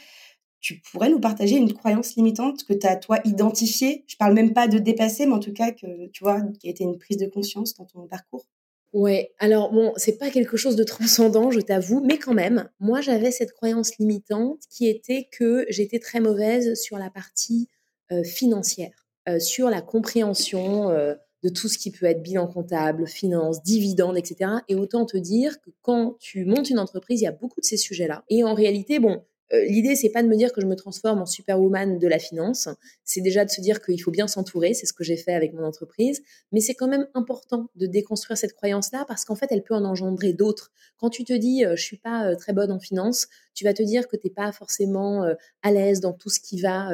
[0.59, 4.03] Tu pourrais nous partager une croyance limitante que tu as, toi, identifiée?
[4.07, 6.71] Je parle même pas de dépasser, mais en tout cas, que tu vois, qui a
[6.71, 8.45] été une prise de conscience dans ton parcours?
[8.93, 13.01] Ouais, alors bon, c'est pas quelque chose de transcendant, je t'avoue, mais quand même, moi
[13.01, 17.67] j'avais cette croyance limitante qui était que j'étais très mauvaise sur la partie
[18.11, 23.07] euh, financière, euh, sur la compréhension euh, de tout ce qui peut être bilan comptable,
[23.07, 24.51] finance, dividendes, etc.
[24.69, 27.65] Et autant te dire que quand tu montes une entreprise, il y a beaucoup de
[27.65, 28.23] ces sujets-là.
[28.29, 31.21] Et en réalité, bon, euh, l'idée, c'est pas de me dire que je me transforme
[31.21, 32.67] en superwoman de la finance.
[33.03, 34.73] C'est déjà de se dire qu'il faut bien s'entourer.
[34.73, 36.21] C'est ce que j'ai fait avec mon entreprise.
[36.51, 39.85] Mais c'est quand même important de déconstruire cette croyance-là parce qu'en fait, elle peut en
[39.85, 40.71] engendrer d'autres.
[40.97, 43.73] Quand tu te dis, euh, je suis pas euh, très bonne en finance, tu vas
[43.73, 45.23] te dire que t'es pas forcément
[45.61, 46.89] à l'aise dans tout ce qui va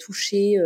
[0.00, 0.58] toucher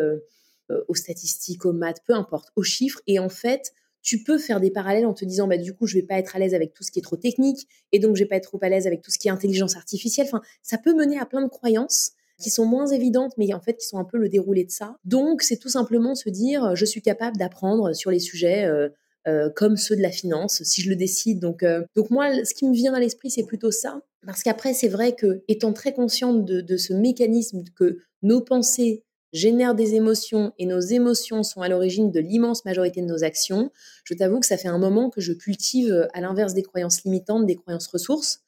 [0.71, 3.01] euh, aux statistiques, aux maths, peu importe, aux chiffres.
[3.07, 3.73] Et en fait,
[4.09, 6.35] tu peux faire des parallèles en te disant, bah, du coup, je vais pas être
[6.35, 8.49] à l'aise avec tout ce qui est trop technique, et donc je vais pas être
[8.49, 10.27] trop à l'aise avec tout ce qui est intelligence artificielle.
[10.27, 13.75] Enfin, ça peut mener à plein de croyances qui sont moins évidentes, mais en fait
[13.75, 14.97] qui sont un peu le déroulé de ça.
[15.05, 18.89] Donc, c'est tout simplement se dire, je suis capable d'apprendre sur les sujets euh,
[19.27, 21.39] euh, comme ceux de la finance, si je le décide.
[21.39, 21.63] Donc,
[21.95, 24.01] donc moi, ce qui me vient à l'esprit, c'est plutôt ça.
[24.25, 29.75] Parce qu'après, c'est vrai que, étant très consciente de ce mécanisme que nos pensées génèrent
[29.75, 33.71] des émotions et nos émotions sont à l'origine de l'immense majorité de nos actions,
[34.05, 37.05] je t'avoue que ça fait un moment que je cultive, euh, à l'inverse des croyances
[37.05, 38.43] limitantes, des croyances ressources,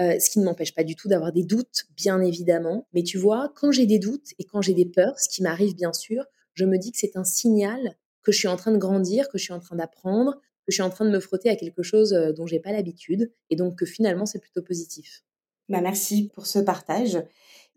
[0.00, 2.88] euh, ce qui ne m'empêche pas du tout d'avoir des doutes, bien évidemment.
[2.94, 5.76] Mais tu vois, quand j'ai des doutes et quand j'ai des peurs, ce qui m'arrive
[5.76, 8.78] bien sûr, je me dis que c'est un signal que je suis en train de
[8.78, 11.48] grandir, que je suis en train d'apprendre, que je suis en train de me frotter
[11.48, 15.22] à quelque chose euh, dont j'ai pas l'habitude, et donc que finalement c'est plutôt positif.
[15.68, 17.22] Bah merci pour ce partage.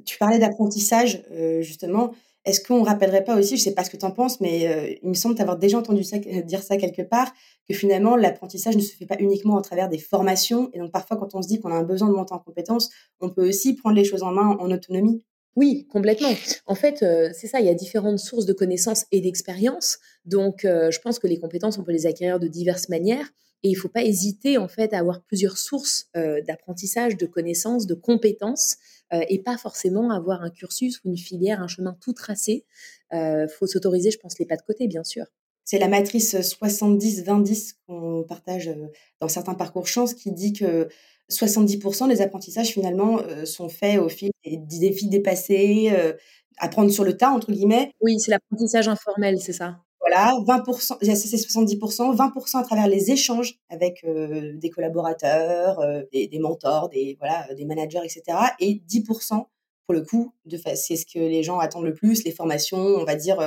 [0.06, 1.24] Tu parlais d'apprentissage,
[1.62, 2.14] justement.
[2.48, 4.40] Est-ce qu'on ne rappellerait pas aussi, je ne sais pas ce que tu en penses,
[4.40, 7.30] mais euh, il me semble t'avoir déjà entendu euh, dire ça quelque part,
[7.68, 10.70] que finalement l'apprentissage ne se fait pas uniquement à travers des formations.
[10.72, 12.90] Et donc parfois, quand on se dit qu'on a un besoin de monter en compétences,
[13.20, 15.22] on peut aussi prendre les choses en main en autonomie.
[15.58, 16.32] Oui, complètement.
[16.68, 20.00] En fait, euh, c'est ça, il y a différentes sources de connaissances et d'expériences.
[20.24, 23.28] Donc, je pense que les compétences, on peut les acquérir de diverses manières.
[23.64, 27.88] Et il ne faut pas hésiter, en fait, à avoir plusieurs sources d'apprentissage, de connaissances,
[27.88, 28.78] de compétences
[29.12, 32.66] et pas forcément avoir un cursus ou une filière, un chemin tout tracé.
[33.12, 35.26] Il faut s'autoriser, je pense, les pas de côté, bien sûr.
[35.64, 38.74] C'est la matrice 70-20-10 qu'on partage
[39.20, 40.88] dans certains parcours chance qui dit que
[41.30, 45.92] 70% des apprentissages finalement sont faits au fil des défis dépassés,
[46.58, 47.92] apprendre sur le tas, entre guillemets.
[48.02, 49.80] Oui, c'est l'apprentissage informel, c'est ça.
[50.08, 55.80] Voilà, 20%, c'est 70%, 20% à travers les échanges avec des collaborateurs,
[56.14, 58.24] des, des, mentors, des, voilà, des managers, etc.
[58.60, 59.46] Et 10%
[59.86, 60.34] pour le coup,
[60.76, 63.38] c'est ce que les gens attendent le plus, les formations, on va dire,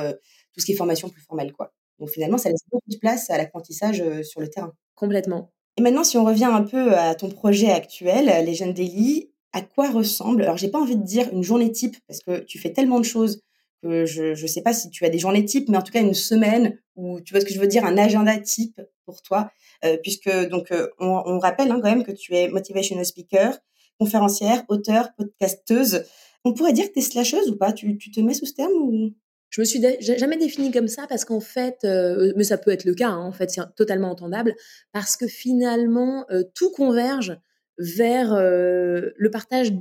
[0.53, 1.71] tout ce qui est formation plus formelle, quoi.
[1.99, 4.73] Donc finalement, ça laisse beaucoup de place à l'apprentissage sur le terrain.
[4.95, 5.51] Complètement.
[5.77, 9.61] Et maintenant, si on revient un peu à ton projet actuel, les jeunes Daily, à
[9.61, 12.71] quoi ressemble Alors, j'ai pas envie de dire une journée type parce que tu fais
[12.71, 13.41] tellement de choses
[13.83, 16.13] je ne sais pas si tu as des journées types, mais en tout cas une
[16.13, 19.51] semaine ou tu vois ce que je veux dire, un agenda type pour toi,
[19.85, 23.57] euh, puisque donc euh, on, rappelle hein, quand même que tu es motivational speaker,
[23.99, 26.05] conférencière, auteur, podcasteuse.
[26.43, 27.71] On pourrait dire que tu es slasheuse ou pas?
[27.71, 29.13] Tu, te mets sous ce terme ou?
[29.49, 32.85] Je me suis jamais définie comme ça parce qu'en fait, euh, mais ça peut être
[32.85, 34.55] le cas, hein, en fait, c'est totalement entendable,
[34.93, 37.37] parce que finalement, tout converge
[37.77, 39.73] vers le partage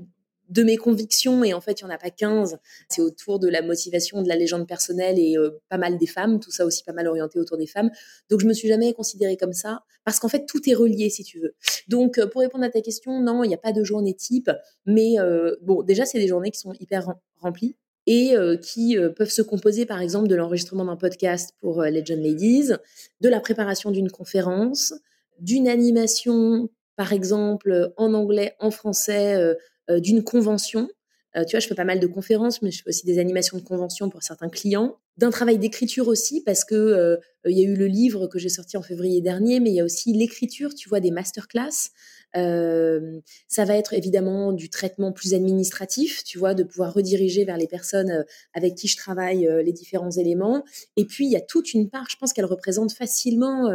[0.51, 2.59] de mes convictions, et en fait, il n'y en a pas 15,
[2.89, 5.37] c'est autour de la motivation, de la légende personnelle et
[5.69, 7.91] pas mal des femmes, tout ça aussi pas mal orienté autour des femmes.
[8.29, 11.25] Donc, je me suis jamais considérée comme ça, parce qu'en fait, tout est relié, si
[11.25, 11.55] tu veux.
[11.89, 14.51] Donc, pour répondre à ta question, non, il n'y a pas de journée type,
[14.87, 15.17] mais
[15.63, 19.43] bon, déjà, c'est des journées qui sont hyper remplies et euh, qui euh, peuvent se
[19.43, 22.73] composer par exemple de l'enregistrement d'un podcast pour euh, Legend Ladies,
[23.21, 24.95] de la préparation d'une conférence,
[25.39, 29.57] d'une animation par exemple en anglais, en français,
[29.99, 30.89] d'une convention.
[31.35, 33.63] tu vois, je fais pas mal de conférences, mais je fais aussi des animations de
[33.63, 34.99] convention pour certains clients.
[35.17, 38.77] D'un travail d'écriture aussi, parce que il y a eu le livre que j'ai sorti
[38.77, 41.91] en février dernier, mais il y a aussi l'écriture, tu vois, des masterclass.
[42.37, 47.57] Euh, ça va être évidemment du traitement plus administratif, tu vois, de pouvoir rediriger vers
[47.57, 48.23] les personnes euh,
[48.55, 50.65] avec qui je travaille euh, les différents éléments.
[50.97, 53.71] Et puis, il y a toute une part, je pense qu'elle représente facilement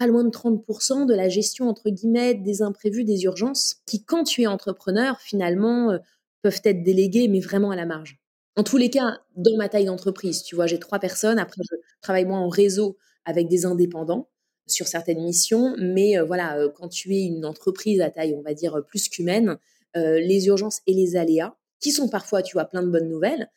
[0.00, 4.24] pas loin de 30% de la gestion, entre guillemets, des imprévus, des urgences, qui, quand
[4.24, 5.96] tu es entrepreneur, finalement,
[6.42, 8.18] peuvent être déléguées, mais vraiment à la marge.
[8.56, 11.38] En tous les cas, dans ma taille d'entreprise, tu vois, j'ai trois personnes.
[11.38, 14.28] Après, je travaille moi en réseau avec des indépendants
[14.66, 18.42] sur certaines missions, mais euh, voilà, euh, quand tu es une entreprise à taille, on
[18.42, 19.58] va dire, plus qu'humaine,
[19.96, 23.50] euh, les urgences et les aléas, qui sont parfois, tu vois, plein de bonnes nouvelles.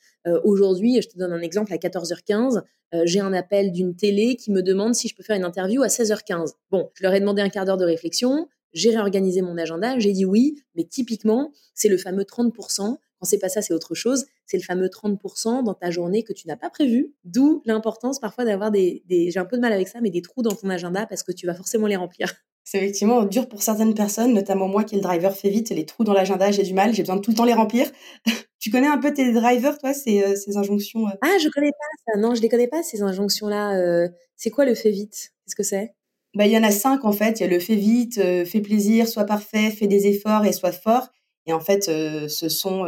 [0.44, 2.62] Aujourd'hui, je te donne un exemple, à 14h15,
[3.06, 5.88] j'ai un appel d'une télé qui me demande si je peux faire une interview à
[5.88, 6.54] 16h15.
[6.72, 10.12] Bon, je leur ai demandé un quart d'heure de réflexion, j'ai réorganisé mon agenda, j'ai
[10.12, 14.26] dit oui, mais typiquement, c'est le fameux 30% quand c'est pas ça, c'est autre chose.
[14.46, 17.14] C'est le fameux 30% dans ta journée que tu n'as pas prévu.
[17.24, 20.42] D'où l'importance parfois d'avoir des, j'ai un peu de mal avec ça, mais des trous
[20.42, 22.34] dans ton agenda parce que tu vas forcément les remplir.
[22.64, 25.86] C'est effectivement dur pour certaines personnes, notamment moi qui est le driver fait vite, les
[25.86, 27.88] trous dans l'agenda, j'ai du mal, j'ai besoin de tout le temps les remplir.
[28.64, 31.12] tu connais un peu tes drivers, toi, ces, euh, ces injonctions euh?
[31.22, 32.20] Ah, je connais pas ça.
[32.20, 33.76] Non, je les connais pas ces injonctions-là.
[33.76, 34.08] Euh.
[34.38, 35.34] c'est quoi le fait vite?
[35.46, 35.94] Qu'est-ce que c'est?
[36.34, 37.42] Bah, il y en a cinq en fait.
[37.42, 40.72] Il y a le fait vite, fais plaisir, sois parfait, fais des efforts et sois
[40.72, 41.10] fort.
[41.46, 42.86] Et en fait, ce sont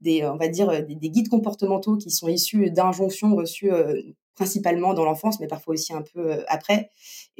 [0.00, 3.70] des, on va dire, des, des, guides comportementaux qui sont issus d'injonctions reçues
[4.34, 6.90] principalement dans l'enfance, mais parfois aussi un peu après.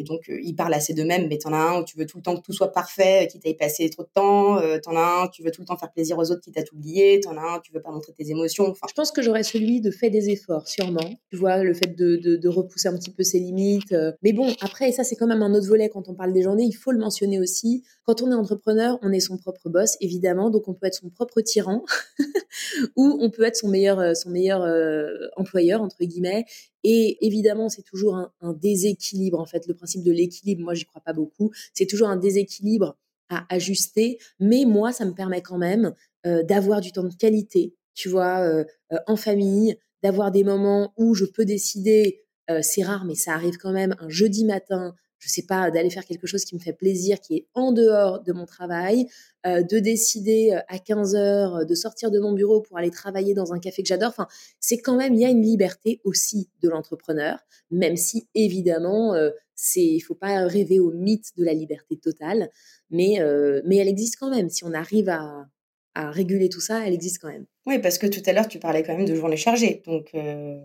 [0.01, 2.23] Et donc, ils parlent assez d'eux-mêmes, mais t'en as un où tu veux tout le
[2.23, 4.59] temps que tout soit parfait, qui t'aille passé trop de temps.
[4.83, 7.21] t'en as un, tu veux tout le temps faire plaisir aux autres qui t'a oublié.
[7.21, 8.73] T'en as un, tu veux pas montrer tes émotions.
[8.89, 11.11] Je pense que j'aurais celui de fait des efforts, sûrement.
[11.31, 13.95] Tu vois, le fait de, repousser un petit peu ses limites.
[14.23, 16.65] Mais bon, après, ça, c'est quand même un autre volet quand on parle des journées.
[16.65, 17.85] Il faut le mentionner aussi.
[18.05, 20.49] Quand on est entrepreneur, on est son propre boss, évidemment.
[20.49, 21.85] Donc, on peut être son propre tyran
[22.97, 24.63] ou on peut être son meilleur, son meilleur
[25.37, 26.47] employeur, entre guillemets.
[26.85, 29.39] Et évidemment, c'est toujours un, déséquilibre.
[29.39, 31.51] En fait, le principe de l'équilibre, moi, j'y crois pas beaucoup.
[31.75, 32.97] C'est toujours un déséquilibre
[33.29, 34.19] à ajuster.
[34.39, 35.95] Mais moi, ça me permet quand même
[36.27, 40.93] euh, d'avoir du temps de qualité, tu vois, euh, euh, en famille, d'avoir des moments
[40.97, 42.23] où je peux décider.
[42.63, 46.05] c'est rare, mais ça arrive quand même un jeudi matin je sais pas, d'aller faire
[46.05, 49.07] quelque chose qui me fait plaisir, qui est en dehors de mon travail,
[49.47, 52.91] euh, de décider euh, à 15 heures euh, de sortir de mon bureau pour aller
[52.91, 54.09] travailler dans un café que j'adore.
[54.09, 54.27] Enfin,
[54.61, 57.39] c'est quand même, il y a une liberté aussi de l'entrepreneur,
[57.71, 59.15] même si évidemment,
[59.55, 62.51] c'est, il faut pas rêver au mythe de la liberté totale,
[62.91, 63.19] mais,
[63.65, 64.49] mais elle existe quand même.
[64.49, 65.47] Si on arrive à,
[65.95, 67.47] à réguler tout ça, elle existe quand même.
[67.67, 69.83] Oui, parce que tout à l'heure, tu parlais quand même de journée chargée.
[69.87, 70.15] Donc,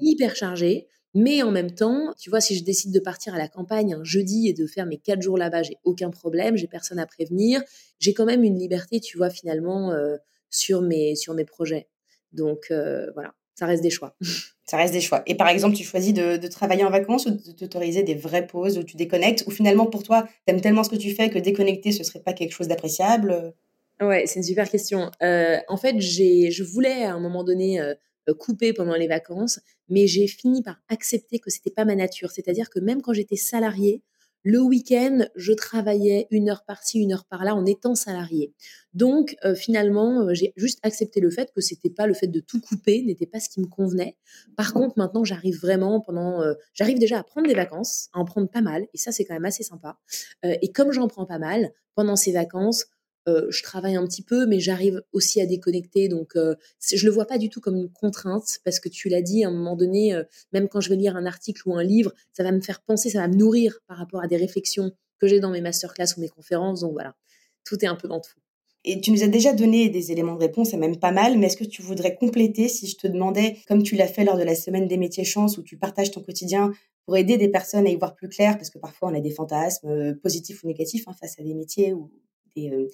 [0.02, 0.88] Hyper chargée.
[1.16, 4.04] Mais en même temps, tu vois, si je décide de partir à la campagne un
[4.04, 7.64] jeudi et de faire mes quatre jours là-bas, j'ai aucun problème, j'ai personne à prévenir.
[8.00, 10.18] J'ai quand même une liberté, tu vois, finalement, euh,
[10.50, 11.88] sur, mes, sur mes projets.
[12.34, 14.16] Donc euh, voilà, ça reste des choix.
[14.68, 15.22] Ça reste des choix.
[15.28, 18.48] Et par exemple, tu choisis de, de travailler en vacances ou de t'autoriser des vraies
[18.48, 21.30] pauses où tu déconnectes Ou finalement, pour toi, tu aimes tellement ce que tu fais
[21.30, 23.54] que déconnecter, ce serait pas quelque chose d'appréciable?
[24.02, 25.12] Ouais, c'est une super question.
[25.22, 27.94] Euh, en fait, j'ai, je voulais à un moment donné euh,
[28.34, 29.60] couper pendant les vacances,
[29.90, 32.32] mais j'ai fini par accepter que c'était pas ma nature.
[32.32, 34.02] C'est-à-dire que même quand j'étais salariée,
[34.48, 38.54] le week-end, je travaillais une heure par-ci, une heure par-là en étant salariée.
[38.94, 42.40] Donc euh, finalement, euh, j'ai juste accepté le fait que c'était pas le fait de
[42.40, 44.18] tout couper, n'était pas ce qui me convenait.
[44.56, 48.26] Par contre, maintenant, j'arrive vraiment pendant, euh, j'arrive déjà à prendre des vacances, à en
[48.26, 49.98] prendre pas mal, et ça c'est quand même assez sympa.
[50.44, 52.86] et comme j'en prends pas mal pendant ces vacances,
[53.28, 56.08] euh, je travaille un petit peu, mais j'arrive aussi à déconnecter.
[56.08, 59.22] Donc, euh, je le vois pas du tout comme une contrainte, parce que tu l'as
[59.22, 61.84] dit, à un moment donné, euh, même quand je vais lire un article ou un
[61.84, 64.92] livre, ça va me faire penser, ça va me nourrir par rapport à des réflexions
[65.20, 66.82] que j'ai dans mes masterclass ou mes conférences.
[66.82, 67.16] Donc voilà,
[67.64, 68.40] tout est un peu dans tout.
[68.88, 71.48] Et tu nous as déjà donné des éléments de réponse, c'est même pas mal, mais
[71.48, 74.44] est-ce que tu voudrais compléter si je te demandais, comme tu l'as fait lors de
[74.44, 76.72] la semaine des métiers chance, où tu partages ton quotidien
[77.06, 79.32] pour aider des personnes à y voir plus clair, parce que parfois on a des
[79.32, 82.12] fantasmes positifs ou négatifs hein, face à des métiers ou
[82.56, 82.88] des, euh,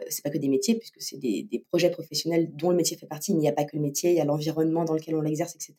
[0.00, 3.06] euh, c'est pas que des métiers, puisque c'est des, projets professionnels dont le métier fait
[3.06, 3.32] partie.
[3.32, 5.54] Il n'y a pas que le métier, il y a l'environnement dans lequel on l'exerce,
[5.54, 5.74] etc.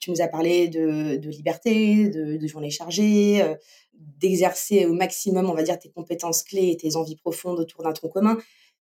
[0.00, 3.54] Tu nous as parlé de, de liberté, de, de journée chargée, euh,
[3.94, 7.92] d'exercer au maximum, on va dire, tes compétences clés et tes envies profondes autour d'un
[7.92, 8.38] tronc commun.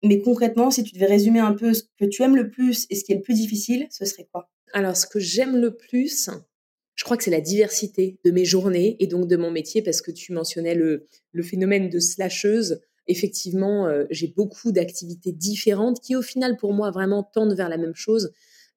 [0.04, 2.94] Mais concrètement, si tu devais résumer un peu ce que tu aimes le plus et
[2.94, 4.48] ce qui est le plus difficile, ce serait quoi?
[4.72, 6.30] Alors, ce que j'aime le plus,
[6.94, 10.02] je crois que c'est la diversité de mes journées et donc de mon métier, parce
[10.02, 16.14] que tu mentionnais le, le phénomène de slasheuse effectivement, euh, j'ai beaucoup d'activités différentes qui,
[16.14, 18.32] au final, pour moi, vraiment tendent vers la même chose.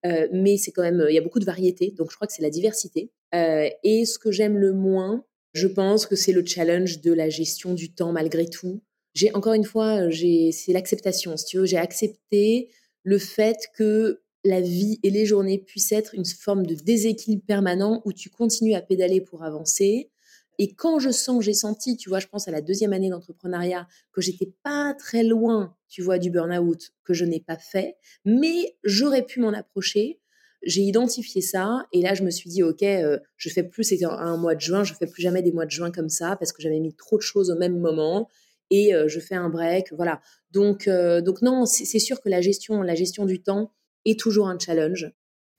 [0.06, 1.92] Euh, mais c'est quand même, il y a beaucoup de variété.
[1.92, 3.12] Donc, je crois que c'est la diversité.
[3.36, 7.30] Euh, et ce que j'aime le moins, je pense que c'est le challenge de la
[7.30, 8.82] gestion du temps malgré tout.
[9.14, 11.36] J'ai encore une fois, c'est l'acceptation.
[11.36, 12.70] Si tu veux, j'ai accepté
[13.04, 18.02] le fait que la vie et les journées puissent être une forme de déséquilibre permanent
[18.06, 20.10] où tu continues à pédaler pour avancer,
[20.58, 23.88] et quand je sens, j'ai senti, tu vois, je pense à la deuxième année d'entrepreneuriat,
[24.12, 28.76] que j'étais pas très loin, tu vois, du burn-out, que je n'ai pas fait, mais
[28.84, 30.20] j'aurais pu m'en approcher.
[30.64, 34.06] J'ai identifié ça et là je me suis dit ok, euh, je fais plus c'était
[34.06, 36.54] un mois de juin, je fais plus jamais des mois de juin comme ça parce
[36.54, 38.30] que j'avais mis trop de choses au même moment
[38.70, 40.22] et euh, je fais un break, voilà.
[40.52, 43.72] Donc euh, donc non, c'est sûr que la gestion la gestion du temps
[44.06, 45.12] est toujours un challenge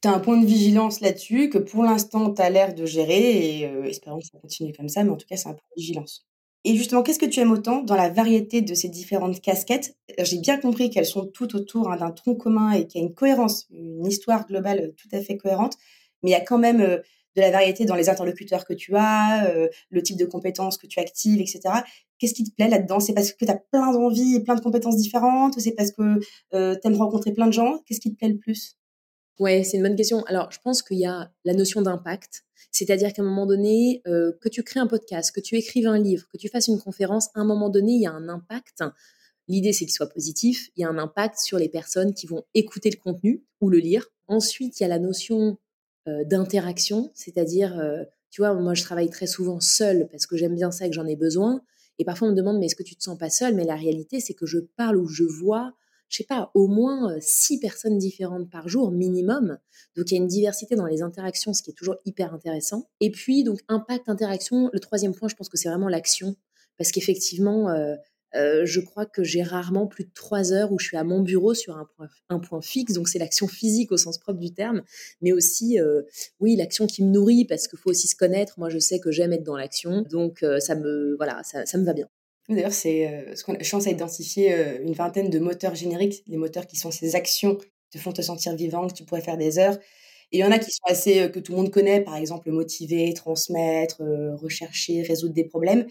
[0.03, 3.61] tu as un point de vigilance là-dessus que pour l'instant, tu as l'air de gérer
[3.61, 5.69] et euh, espérons que ça continue comme ça, mais en tout cas, c'est un point
[5.77, 6.27] de vigilance.
[6.65, 9.97] Et justement, qu'est-ce que tu aimes autant dans la variété de ces différentes casquettes?
[10.19, 13.07] J'ai bien compris qu'elles sont toutes autour hein, d'un tronc commun et qu'il y a
[13.07, 15.77] une cohérence, une histoire globale euh, tout à fait cohérente,
[16.23, 16.99] mais il y a quand même euh,
[17.37, 19.51] de la variété dans les interlocuteurs que tu as,
[19.89, 21.61] le type de compétences que tu actives, etc.
[22.19, 23.01] Qu'est-ce qui te plaît là-dedans?
[23.01, 26.19] C'est parce que tu as plein d'envies et plein de compétences différentes c'est parce que
[26.53, 27.79] tu aimes rencontrer plein de gens?
[27.87, 28.77] Qu'est-ce qui te plaît le plus?
[29.43, 30.23] Ouais, c'est une bonne question.
[30.27, 32.45] Alors, je pense qu'il y a la notion d'impact.
[32.71, 35.99] C'est-à-dire qu'à un moment donné, euh, que tu crées un podcast, que tu écrives un
[35.99, 38.85] livre, que tu fasses une conférence, à un moment donné, il y a un impact.
[39.49, 40.71] L'idée, c'est qu'il soit positif.
[40.77, 43.79] Il y a un impact sur les personnes qui vont écouter le contenu ou le
[43.79, 44.07] lire.
[44.29, 45.59] Ensuite, il y a la notion
[46.07, 50.55] euh, d'interaction, c'est-à-dire, euh, tu vois, moi, je travaille très souvent seule parce que j'aime
[50.55, 51.63] bien ça et que j'en ai besoin.
[51.99, 53.57] Et parfois, on me demande, mais est-ce que tu te sens pas seule?
[53.57, 55.75] Mais la réalité, c'est que je parle ou je vois
[56.13, 59.59] je sais pas, au moins six personnes différentes par jour minimum.
[59.97, 62.91] Donc il y a une diversité dans les interactions, ce qui est toujours hyper intéressant.
[63.01, 66.37] Et puis donc impact interaction, le troisième point, je pense que c'est vraiment l'action,
[66.77, 67.95] parce qu'effectivement, euh,
[68.35, 71.21] euh, je crois que j'ai rarement plus de trois heures où je suis à mon
[71.21, 72.93] bureau sur un point, un point fixe.
[72.93, 74.83] Donc c'est l'action physique au sens propre du terme,
[75.23, 76.03] mais aussi euh,
[76.41, 78.59] oui l'action qui me nourrit parce qu'il faut aussi se connaître.
[78.59, 81.95] Moi je sais que j'aime être dans l'action, donc ça me voilà ça me va
[81.95, 82.09] bien.
[82.49, 86.23] D'ailleurs, c'est euh, ce qu'on a chance à identifier euh, une vingtaine de moteurs génériques,
[86.27, 89.21] les moteurs qui sont ces actions qui te font te sentir vivant, que tu pourrais
[89.21, 89.79] faire des heures.
[90.33, 92.17] Et il y en a qui sont assez euh, que tout le monde connaît, par
[92.17, 94.03] exemple motiver, transmettre,
[94.41, 95.87] rechercher, résoudre des problèmes.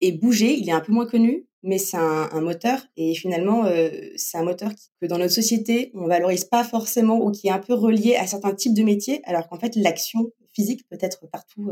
[0.00, 2.80] Et bouger, il est un peu moins connu, mais c'est un, moteur.
[2.96, 3.70] Et finalement,
[4.16, 7.60] c'est un moteur que dans notre société, on valorise pas forcément ou qui est un
[7.60, 11.70] peu relié à certains types de métiers, alors qu'en fait, l'action physique peut être partout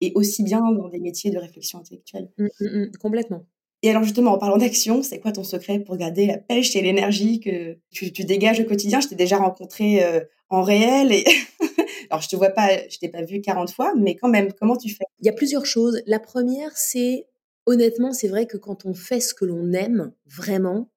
[0.00, 2.28] et aussi bien dans des métiers de réflexion intellectuelle.
[2.38, 3.46] Mmh, mmh, mmh, complètement.
[3.82, 6.82] Et alors justement, en parlant d'action, c'est quoi ton secret pour garder la pêche et
[6.82, 9.00] l'énergie que tu, dégages au quotidien?
[9.00, 11.24] Je t'ai déjà rencontré euh, en réel et
[12.10, 14.76] alors je te vois pas, je t'ai pas vu 40 fois, mais quand même, comment
[14.76, 15.04] tu fais?
[15.20, 16.02] Il y a plusieurs choses.
[16.06, 17.26] La première, c'est
[17.64, 20.90] honnêtement, c'est vrai que quand on fait ce que l'on aime vraiment,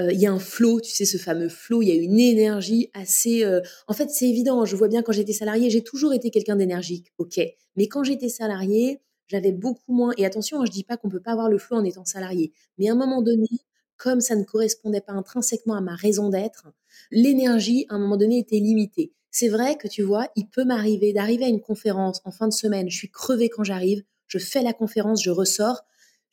[0.00, 2.18] euh, il y a un flow, tu sais, ce fameux flow, il y a une
[2.18, 3.44] énergie assez...
[3.44, 6.56] Euh, en fait, c'est évident, je vois bien quand j'étais salariée, j'ai toujours été quelqu'un
[6.56, 7.40] d'énergique, ok.
[7.76, 10.12] Mais quand j'étais salariée, j'avais beaucoup moins.
[10.18, 12.52] Et attention, hein, je dis pas qu'on peut pas avoir le flot en étant salarié,
[12.78, 13.48] mais à un moment donné,
[13.96, 16.66] comme ça ne correspondait pas intrinsèquement à ma raison d'être,
[17.10, 19.12] l'énergie à un moment donné était limitée.
[19.30, 22.52] C'est vrai que tu vois, il peut m'arriver d'arriver à une conférence en fin de
[22.52, 25.82] semaine, je suis crevée quand j'arrive, je fais la conférence, je ressors,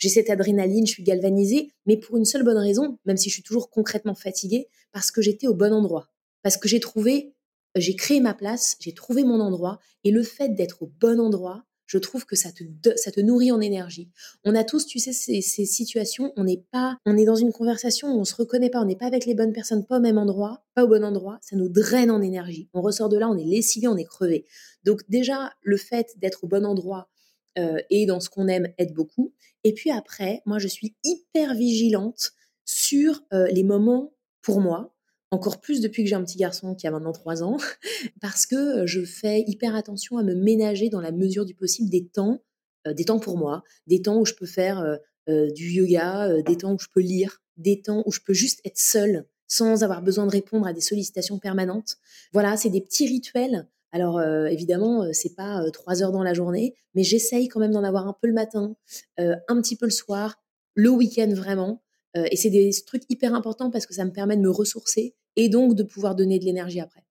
[0.02, 3.36] j'ai cette adrénaline, je suis galvanisée, mais pour une seule bonne raison, même si je
[3.36, 6.10] suis toujours concrètement fatiguée, parce que j'étais au bon endroit.
[6.42, 7.36] Parce que j'ai trouvé,
[7.76, 11.66] j'ai créé ma place, j'ai trouvé mon endroit, et le fait d'être au bon endroit,
[11.86, 12.64] je trouve que ça te,
[12.96, 14.10] ça te nourrit en énergie.
[14.44, 18.16] On a tous, tu sais, ces, situations, on n'est pas, on est dans une conversation
[18.16, 20.18] où on se reconnaît pas, on n'est pas avec les bonnes personnes, pas au même
[20.18, 22.70] endroit, pas au bon endroit, ça nous draine en énergie.
[22.74, 24.48] On ressort de là, on est lessivé, on est crevé.
[24.84, 27.11] Donc déjà, le fait d'être au bon endroit euh,
[27.58, 29.34] et dans ce qu'on aime aide beaucoup.
[29.64, 32.32] Et puis après, moi, je suis hyper vigilante
[32.66, 34.96] sur euh, les moments pour moi,
[35.30, 37.58] encore plus depuis que j'ai un petit garçon qui a maintenant 3 ans,
[38.22, 42.08] parce que je fais hyper attention à me ménager dans la mesure du possible des
[42.08, 42.44] temps,
[42.86, 44.98] des temps pour moi, des temps où je peux faire
[45.28, 48.80] du yoga, des temps où je peux lire, des temps où je peux juste être
[48.80, 51.98] seule sans avoir besoin de répondre à des sollicitations permanentes.
[52.32, 53.68] Voilà, c'est des petits rituels.
[53.92, 58.08] Alors évidemment, c'est pas trois heures dans la journée, mais j'essaye quand même d'en avoir
[58.08, 58.76] un peu le matin,
[59.18, 60.36] un petit peu le soir,
[60.76, 61.82] le week-end vraiment.
[62.16, 65.50] et c'est des trucs hyper importants parce que ça me permet de me ressourcer et
[65.50, 67.04] donc de pouvoir donner de l'énergie après.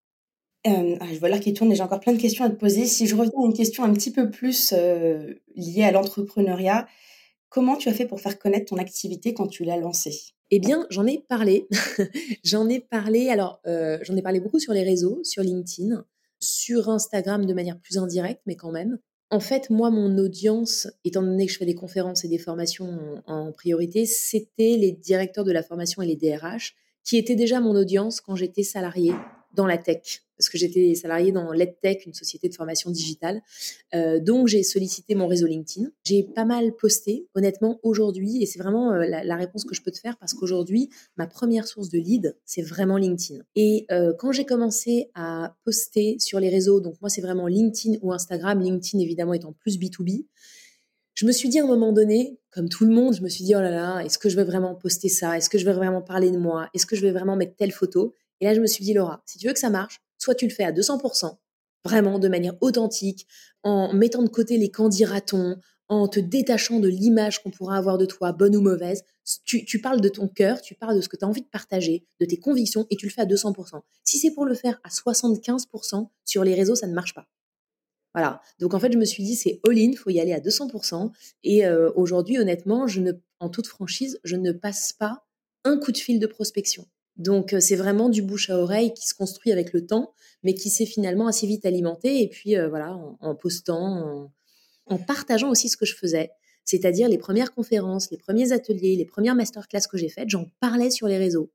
[0.67, 2.85] Euh, je vois l'heure qui tourne et j'ai encore plein de questions à te poser.
[2.85, 6.87] Si je reviens à une question un petit peu plus euh, liée à l'entrepreneuriat,
[7.49, 10.19] comment tu as fait pour faire connaître ton activité quand tu l'as lancée?
[10.51, 11.67] Eh bien, j'en ai parlé.
[12.45, 13.31] j'en ai parlé.
[13.31, 16.05] Alors, euh, j'en ai parlé beaucoup sur les réseaux, sur LinkedIn,
[16.41, 18.99] sur Instagram de manière plus indirecte, mais quand même.
[19.31, 23.23] En fait, moi, mon audience, étant donné que je fais des conférences et des formations
[23.27, 26.75] en priorité, c'était les directeurs de la formation et les DRH
[27.05, 29.15] qui était déjà mon audience quand j'étais salariée
[29.55, 33.43] dans la tech, parce que j'étais salariée dans LedTech, une société de formation digitale.
[33.95, 35.91] Euh, donc j'ai sollicité mon réseau LinkedIn.
[36.03, 39.91] J'ai pas mal posté, honnêtement, aujourd'hui, et c'est vraiment euh, la, réponse que je peux
[39.91, 40.89] te faire, parce qu'aujourd'hui,
[41.19, 43.43] ma première source de lead, c'est vraiment LinkedIn.
[43.55, 47.99] Et euh, quand j'ai commencé à poster sur les réseaux, donc moi c'est vraiment LinkedIn
[48.01, 50.25] ou Instagram, LinkedIn évidemment étant plus B2B,
[51.13, 53.45] je me suis dit à un moment donné, comme tout le monde, je me suis
[53.45, 55.37] dit, oh là là, est-ce que je vais vraiment poster ça?
[55.37, 56.71] Est-ce que je vais vraiment parler de moi?
[56.73, 58.15] Est-ce que je vais vraiment mettre telle photo?
[58.41, 60.47] Et là, je me suis dit, Laura, si tu veux que ça marche, soit tu
[60.47, 61.37] le fais à 200%,
[61.85, 63.27] vraiment de manière authentique,
[63.65, 65.57] en mettant de côté les candidatons,
[65.89, 69.03] en te détachant de l'image qu'on pourra avoir de toi, bonne ou mauvaise.
[69.45, 72.07] Tu, parles de ton cœur, tu parles de ce que tu as envie de partager,
[72.21, 73.81] de tes convictions, et tu le fais à 200%.
[74.05, 77.27] Si c'est pour le faire à 75%, sur les réseaux, ça ne marche pas.
[78.15, 78.41] Voilà.
[78.59, 81.11] Donc en fait, je me suis dit c'est all-in, faut y aller à 200%.
[81.45, 85.27] Et euh, aujourd'hui, honnêtement, je ne, en toute franchise, je ne passe pas
[85.65, 86.87] un coup de fil de prospection.
[87.17, 90.55] Donc euh, c'est vraiment du bouche à oreille qui se construit avec le temps, mais
[90.55, 92.23] qui s'est finalement assez vite alimenté.
[92.23, 94.31] Et puis euh, voilà, en, postant,
[94.87, 96.31] en, partageant aussi ce que je faisais.
[96.65, 100.91] C'est-à-dire les premières conférences, les premiers ateliers, les premières masterclass que j'ai faites, j'en parlais
[100.91, 101.51] sur les réseaux.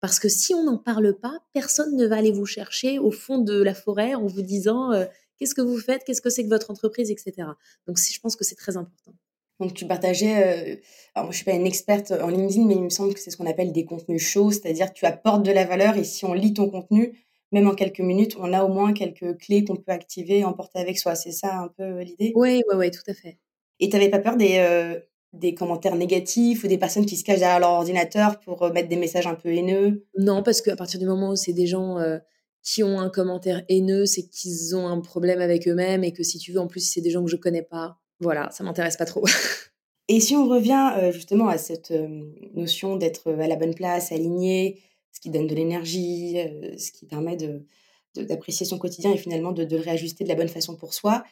[0.00, 3.38] Parce que si on n'en parle pas, personne ne va aller vous chercher au fond
[3.38, 4.90] de la forêt en vous disant
[5.38, 7.48] qu'est-ce que vous faites, qu'est-ce que c'est que votre entreprise, etc.
[7.86, 9.14] Donc, je pense que c'est très important.
[9.60, 10.76] Donc, tu partageais, euh,
[11.14, 13.30] alors moi, je suis pas une experte en LinkedIn, mais il me semble que c'est
[13.30, 16.34] ce qu'on appelle des contenus chauds, c'est-à-dire tu apportes de la valeur et si on
[16.34, 19.92] lit ton contenu, même en quelques minutes, on a au moins quelques clés qu'on peut
[19.92, 21.14] activer et emporter avec soi.
[21.14, 22.32] C'est ça un peu l'idée?
[22.34, 23.38] Oui, oui, oui, tout à fait.
[23.78, 24.98] Et tu n'avais pas peur des, euh,
[25.32, 28.88] des commentaires négatifs ou des personnes qui se cachent derrière leur ordinateur pour euh, mettre
[28.88, 30.04] des messages un peu haineux?
[30.18, 31.98] Non, parce qu'à partir du moment où c'est des gens
[32.62, 36.38] qui ont un commentaire haineux, c'est qu'ils ont un problème avec eux-mêmes et que si
[36.38, 39.04] tu veux, en plus, c'est des gens que je connais pas, voilà, ça m'intéresse pas
[39.04, 39.24] trop.
[40.08, 42.22] et si on revient euh, justement à cette euh,
[42.54, 44.80] notion d'être à la bonne place, aligné,
[45.12, 47.66] ce qui donne de l'énergie, euh, ce qui permet de,
[48.16, 51.24] d'apprécier son quotidien et finalement de, de, le réajuster de la bonne façon pour soi.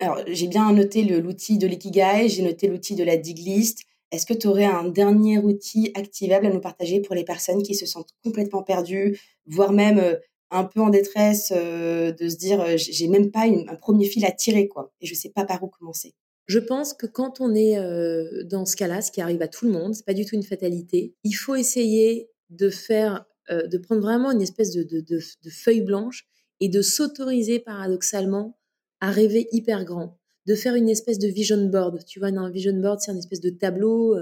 [0.00, 3.82] Alors, j'ai bien noté l'outil de l'ikigai, j'ai noté l'outil de la dig list.
[4.10, 7.74] Est-ce que tu aurais un dernier outil activable à nous partager pour les personnes qui
[7.74, 10.18] se sentent complètement perdues, voire même
[10.50, 14.24] un peu en détresse euh, de se dire euh, j'ai même pas un premier fil
[14.24, 16.14] à tirer quoi et je sais pas par où commencer.
[16.46, 19.66] Je pense que quand on est euh, dans ce cas-là, ce qui arrive à tout
[19.66, 21.14] le monde, c'est pas du tout une fatalité.
[21.22, 26.26] Il faut essayer de faire, de prendre vraiment une espèce de, de, de feuille blanche
[26.58, 28.58] et de s'autoriser paradoxalement
[29.00, 32.04] à rêver hyper grand, de faire une espèce de vision board.
[32.04, 34.16] Tu vois, un vision board, c'est une espèce de tableau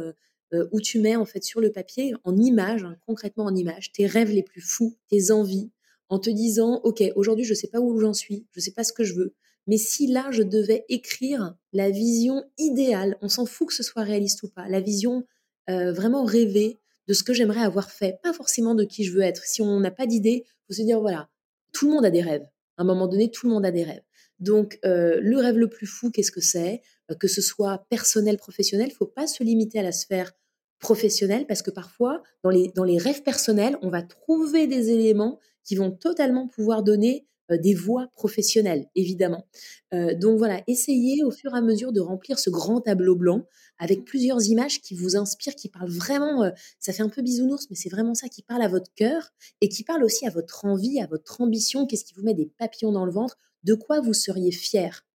[0.72, 4.04] où tu mets en fait sur le papier, en image, hein, concrètement en image, tes
[4.04, 5.70] rêves les plus fous, tes envies,
[6.08, 8.72] en te disant, OK, aujourd'hui, je ne sais pas où j'en suis, je ne sais
[8.72, 9.34] pas ce que je veux,
[9.66, 14.02] mais si là, je devais écrire la vision idéale, on s'en fout que ce soit
[14.02, 15.24] réaliste ou pas, la vision
[15.68, 19.22] euh, vraiment rêvée de ce que j'aimerais avoir fait, pas forcément de qui je veux
[19.22, 19.44] être.
[19.44, 21.28] Si on n'a pas d'idée, faut se dire, voilà,
[21.72, 22.46] tout le monde a des rêves.
[22.76, 24.02] À un moment donné, tout le monde a des rêves.
[24.40, 26.80] Donc, euh, le rêve le plus fou, qu'est-ce que c'est?
[27.10, 30.32] Euh, Que ce soit personnel, professionnel, faut pas se limiter à la sphère
[30.78, 35.38] professionnelle parce que parfois, dans les, dans les rêves personnels, on va trouver des éléments
[35.68, 39.46] qui vont totalement pouvoir donner des voies professionnelles, évidemment.
[39.92, 43.44] donc voilà, essayez au fur et à mesure de remplir ce grand tableau blanc
[43.78, 47.76] avec plusieurs images qui vous inspirent, qui parlent vraiment, ça fait un peu bisounours, mais
[47.76, 51.00] c'est vraiment ça qui parle à votre cœur et qui parle aussi à votre envie,
[51.00, 54.14] à votre ambition, qu'est-ce qui vous met des papillons dans le ventre, de quoi vous
[54.14, 55.06] seriez fier?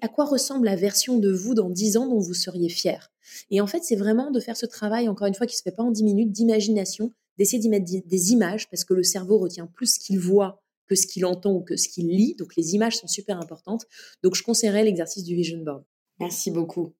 [0.00, 3.10] À quoi ressemble la version de vous dans 10 ans dont vous seriez fier?
[3.50, 5.72] Et en fait, c'est vraiment de faire ce travail, encore une fois, qui se fait
[5.72, 9.66] pas en 10 minutes, d'imagination, d'essayer d'y mettre des images, parce que le cerveau retient
[9.66, 12.34] plus ce qu'il voit que ce qu'il entend ou que ce qu'il lit.
[12.38, 13.86] Donc, les images sont super importantes.
[14.22, 15.84] Donc, je conseillerais l'exercice du vision board.
[16.20, 16.94] Merci beaucoup.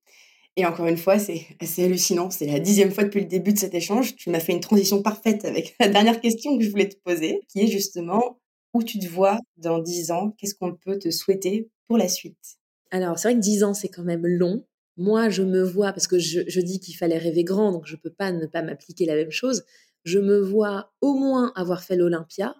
[0.56, 2.30] Et encore une fois, c'est assez hallucinant.
[2.30, 4.16] C'est la dixième fois depuis le début de cet échange.
[4.16, 7.40] Tu m'as fait une transition parfaite avec la dernière question que je voulais te poser,
[7.48, 8.38] qui est justement
[8.74, 10.34] où tu te vois dans dix ans?
[10.38, 12.58] Qu'est-ce qu'on peut te souhaiter pour la suite?
[12.92, 14.64] Alors, c'est vrai que 10 ans, c'est quand même long.
[14.98, 18.00] Moi, je me vois, parce que je, dis qu'il fallait rêver grand, donc je ne
[18.00, 19.64] peux pas ne pas m'appliquer la même chose.
[20.04, 22.56] Je me vois au moins avoir fait l'Olympia,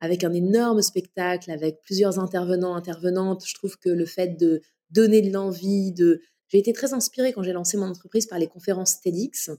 [0.00, 3.44] avec un énorme spectacle, avec plusieurs intervenants, intervenantes.
[3.46, 6.20] Je trouve que le fait de donner de l'envie, de...
[6.48, 9.50] J'ai été très inspirée quand j'ai lancé mon entreprise par les conférences TEDx,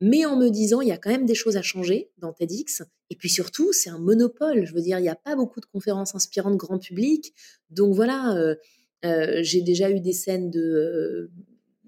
[0.00, 2.82] mais en me disant, il y a quand même des choses à changer dans TEDx.
[3.10, 4.66] Et puis surtout, c'est un monopole.
[4.66, 7.32] Je veux dire, il n'y a pas beaucoup de conférences inspirantes grand public.
[7.70, 8.56] Donc voilà, euh,
[9.04, 11.30] euh, j'ai déjà eu des scènes de euh,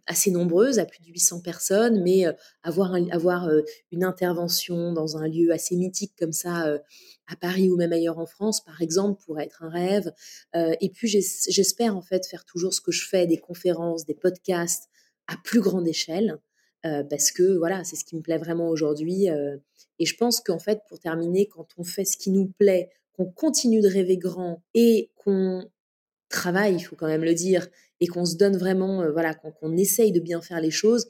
[0.07, 2.33] assez nombreuses, à plus de 800 personnes, mais euh,
[2.63, 3.49] avoir, avoir
[3.91, 6.79] une intervention dans un lieu assez mythique comme ça,
[7.27, 10.13] à Paris ou même ailleurs en France, par exemple, pourrait être un rêve.
[10.55, 14.89] et puis j'espère en fait faire toujours ce que je fais, des conférences, des podcasts
[15.27, 16.39] à plus grande échelle,
[16.83, 19.27] parce que voilà, c'est ce qui me plaît vraiment aujourd'hui.
[19.27, 23.27] et je pense qu'en fait, pour terminer, quand on fait ce qui nous plaît, qu'on
[23.27, 25.69] continue de rêver grand et qu'on
[26.29, 27.69] travail, il faut quand même le dire,
[28.05, 31.07] et qu'on se donne vraiment, euh, voilà, qu'on essaye de bien faire les choses,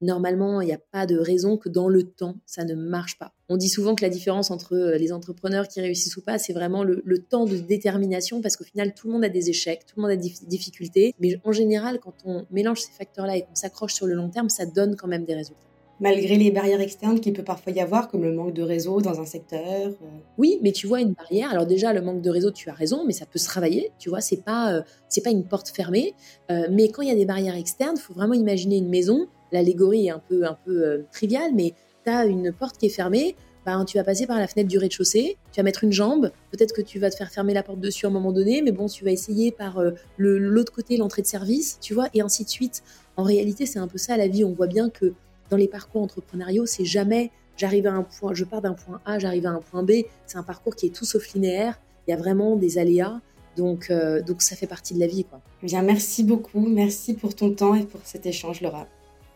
[0.00, 3.32] normalement, il n'y a pas de raison que dans le temps, ça ne marche pas.
[3.48, 6.52] On dit souvent que la différence entre euh, les entrepreneurs qui réussissent ou pas, c'est
[6.52, 9.94] vraiment le, temps de détermination, parce qu'au final, tout le monde a des échecs, tout
[9.96, 13.54] le monde a des difficultés, mais en général, quand on mélange ces facteurs-là et qu'on
[13.54, 17.20] s'accroche sur le long terme, ça donne quand même des résultats malgré les barrières externes
[17.20, 19.88] qu'il peut parfois y avoir, comme le manque de réseau dans un secteur.
[19.88, 20.06] Euh.
[20.38, 21.50] Oui, mais tu vois une barrière.
[21.50, 23.92] Alors déjà, le manque de réseau, tu as raison, mais ça peut se travailler.
[23.98, 24.82] Tu vois, c'est pas euh,
[25.22, 26.14] pas une porte fermée.
[26.50, 29.26] Euh, mais quand il y a des barrières externes, il faut vraiment imaginer une maison.
[29.52, 31.74] L'allégorie est un peu un peu triviale, mais
[32.04, 33.36] tu as une porte qui est fermée.
[33.64, 36.74] Ben, tu vas passer par la fenêtre du rez-de-chaussée, tu vas mettre une jambe, peut-être
[36.74, 38.88] que tu vas te faire fermer la porte dessus à un moment donné, mais bon,
[38.88, 39.82] tu vas essayer par
[40.18, 42.82] l'autre côté, l'entrée de service, tu vois, et ainsi de suite.
[43.16, 44.44] En réalité, c'est un peu ça la vie.
[44.44, 45.14] On voit bien que
[45.50, 49.18] dans les parcours entrepreneuriaux, c'est jamais j'arrive à un point, je pars d'un point A,
[49.18, 49.92] j'arrive à un point B.
[50.26, 51.80] C'est un parcours qui est tout sauf linéaire.
[52.06, 53.20] Il y a vraiment des aléas.
[53.56, 55.24] Donc, euh, donc ça fait partie de la vie.
[55.24, 55.40] Quoi.
[55.62, 56.60] Eh bien, merci beaucoup.
[56.60, 58.86] Merci pour ton temps et pour cet échange, Laura.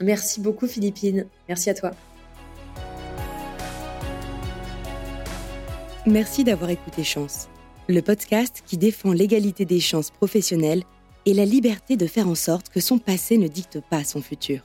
[0.01, 1.27] Merci beaucoup, Philippine.
[1.49, 1.93] Merci à toi.
[6.07, 7.49] Merci d'avoir écouté Chance,
[7.87, 10.83] le podcast qui défend l'égalité des chances professionnelles
[11.27, 14.63] et la liberté de faire en sorte que son passé ne dicte pas son futur.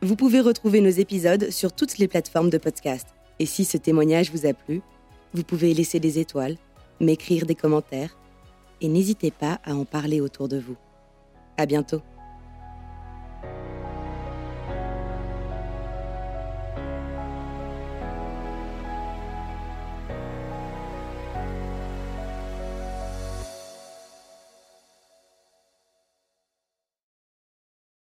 [0.00, 3.08] Vous pouvez retrouver nos épisodes sur toutes les plateformes de podcast.
[3.40, 4.80] Et si ce témoignage vous a plu,
[5.34, 6.56] vous pouvez laisser des étoiles,
[7.00, 8.16] m'écrire des commentaires
[8.80, 10.76] et n'hésitez pas à en parler autour de vous.
[11.56, 12.00] À bientôt.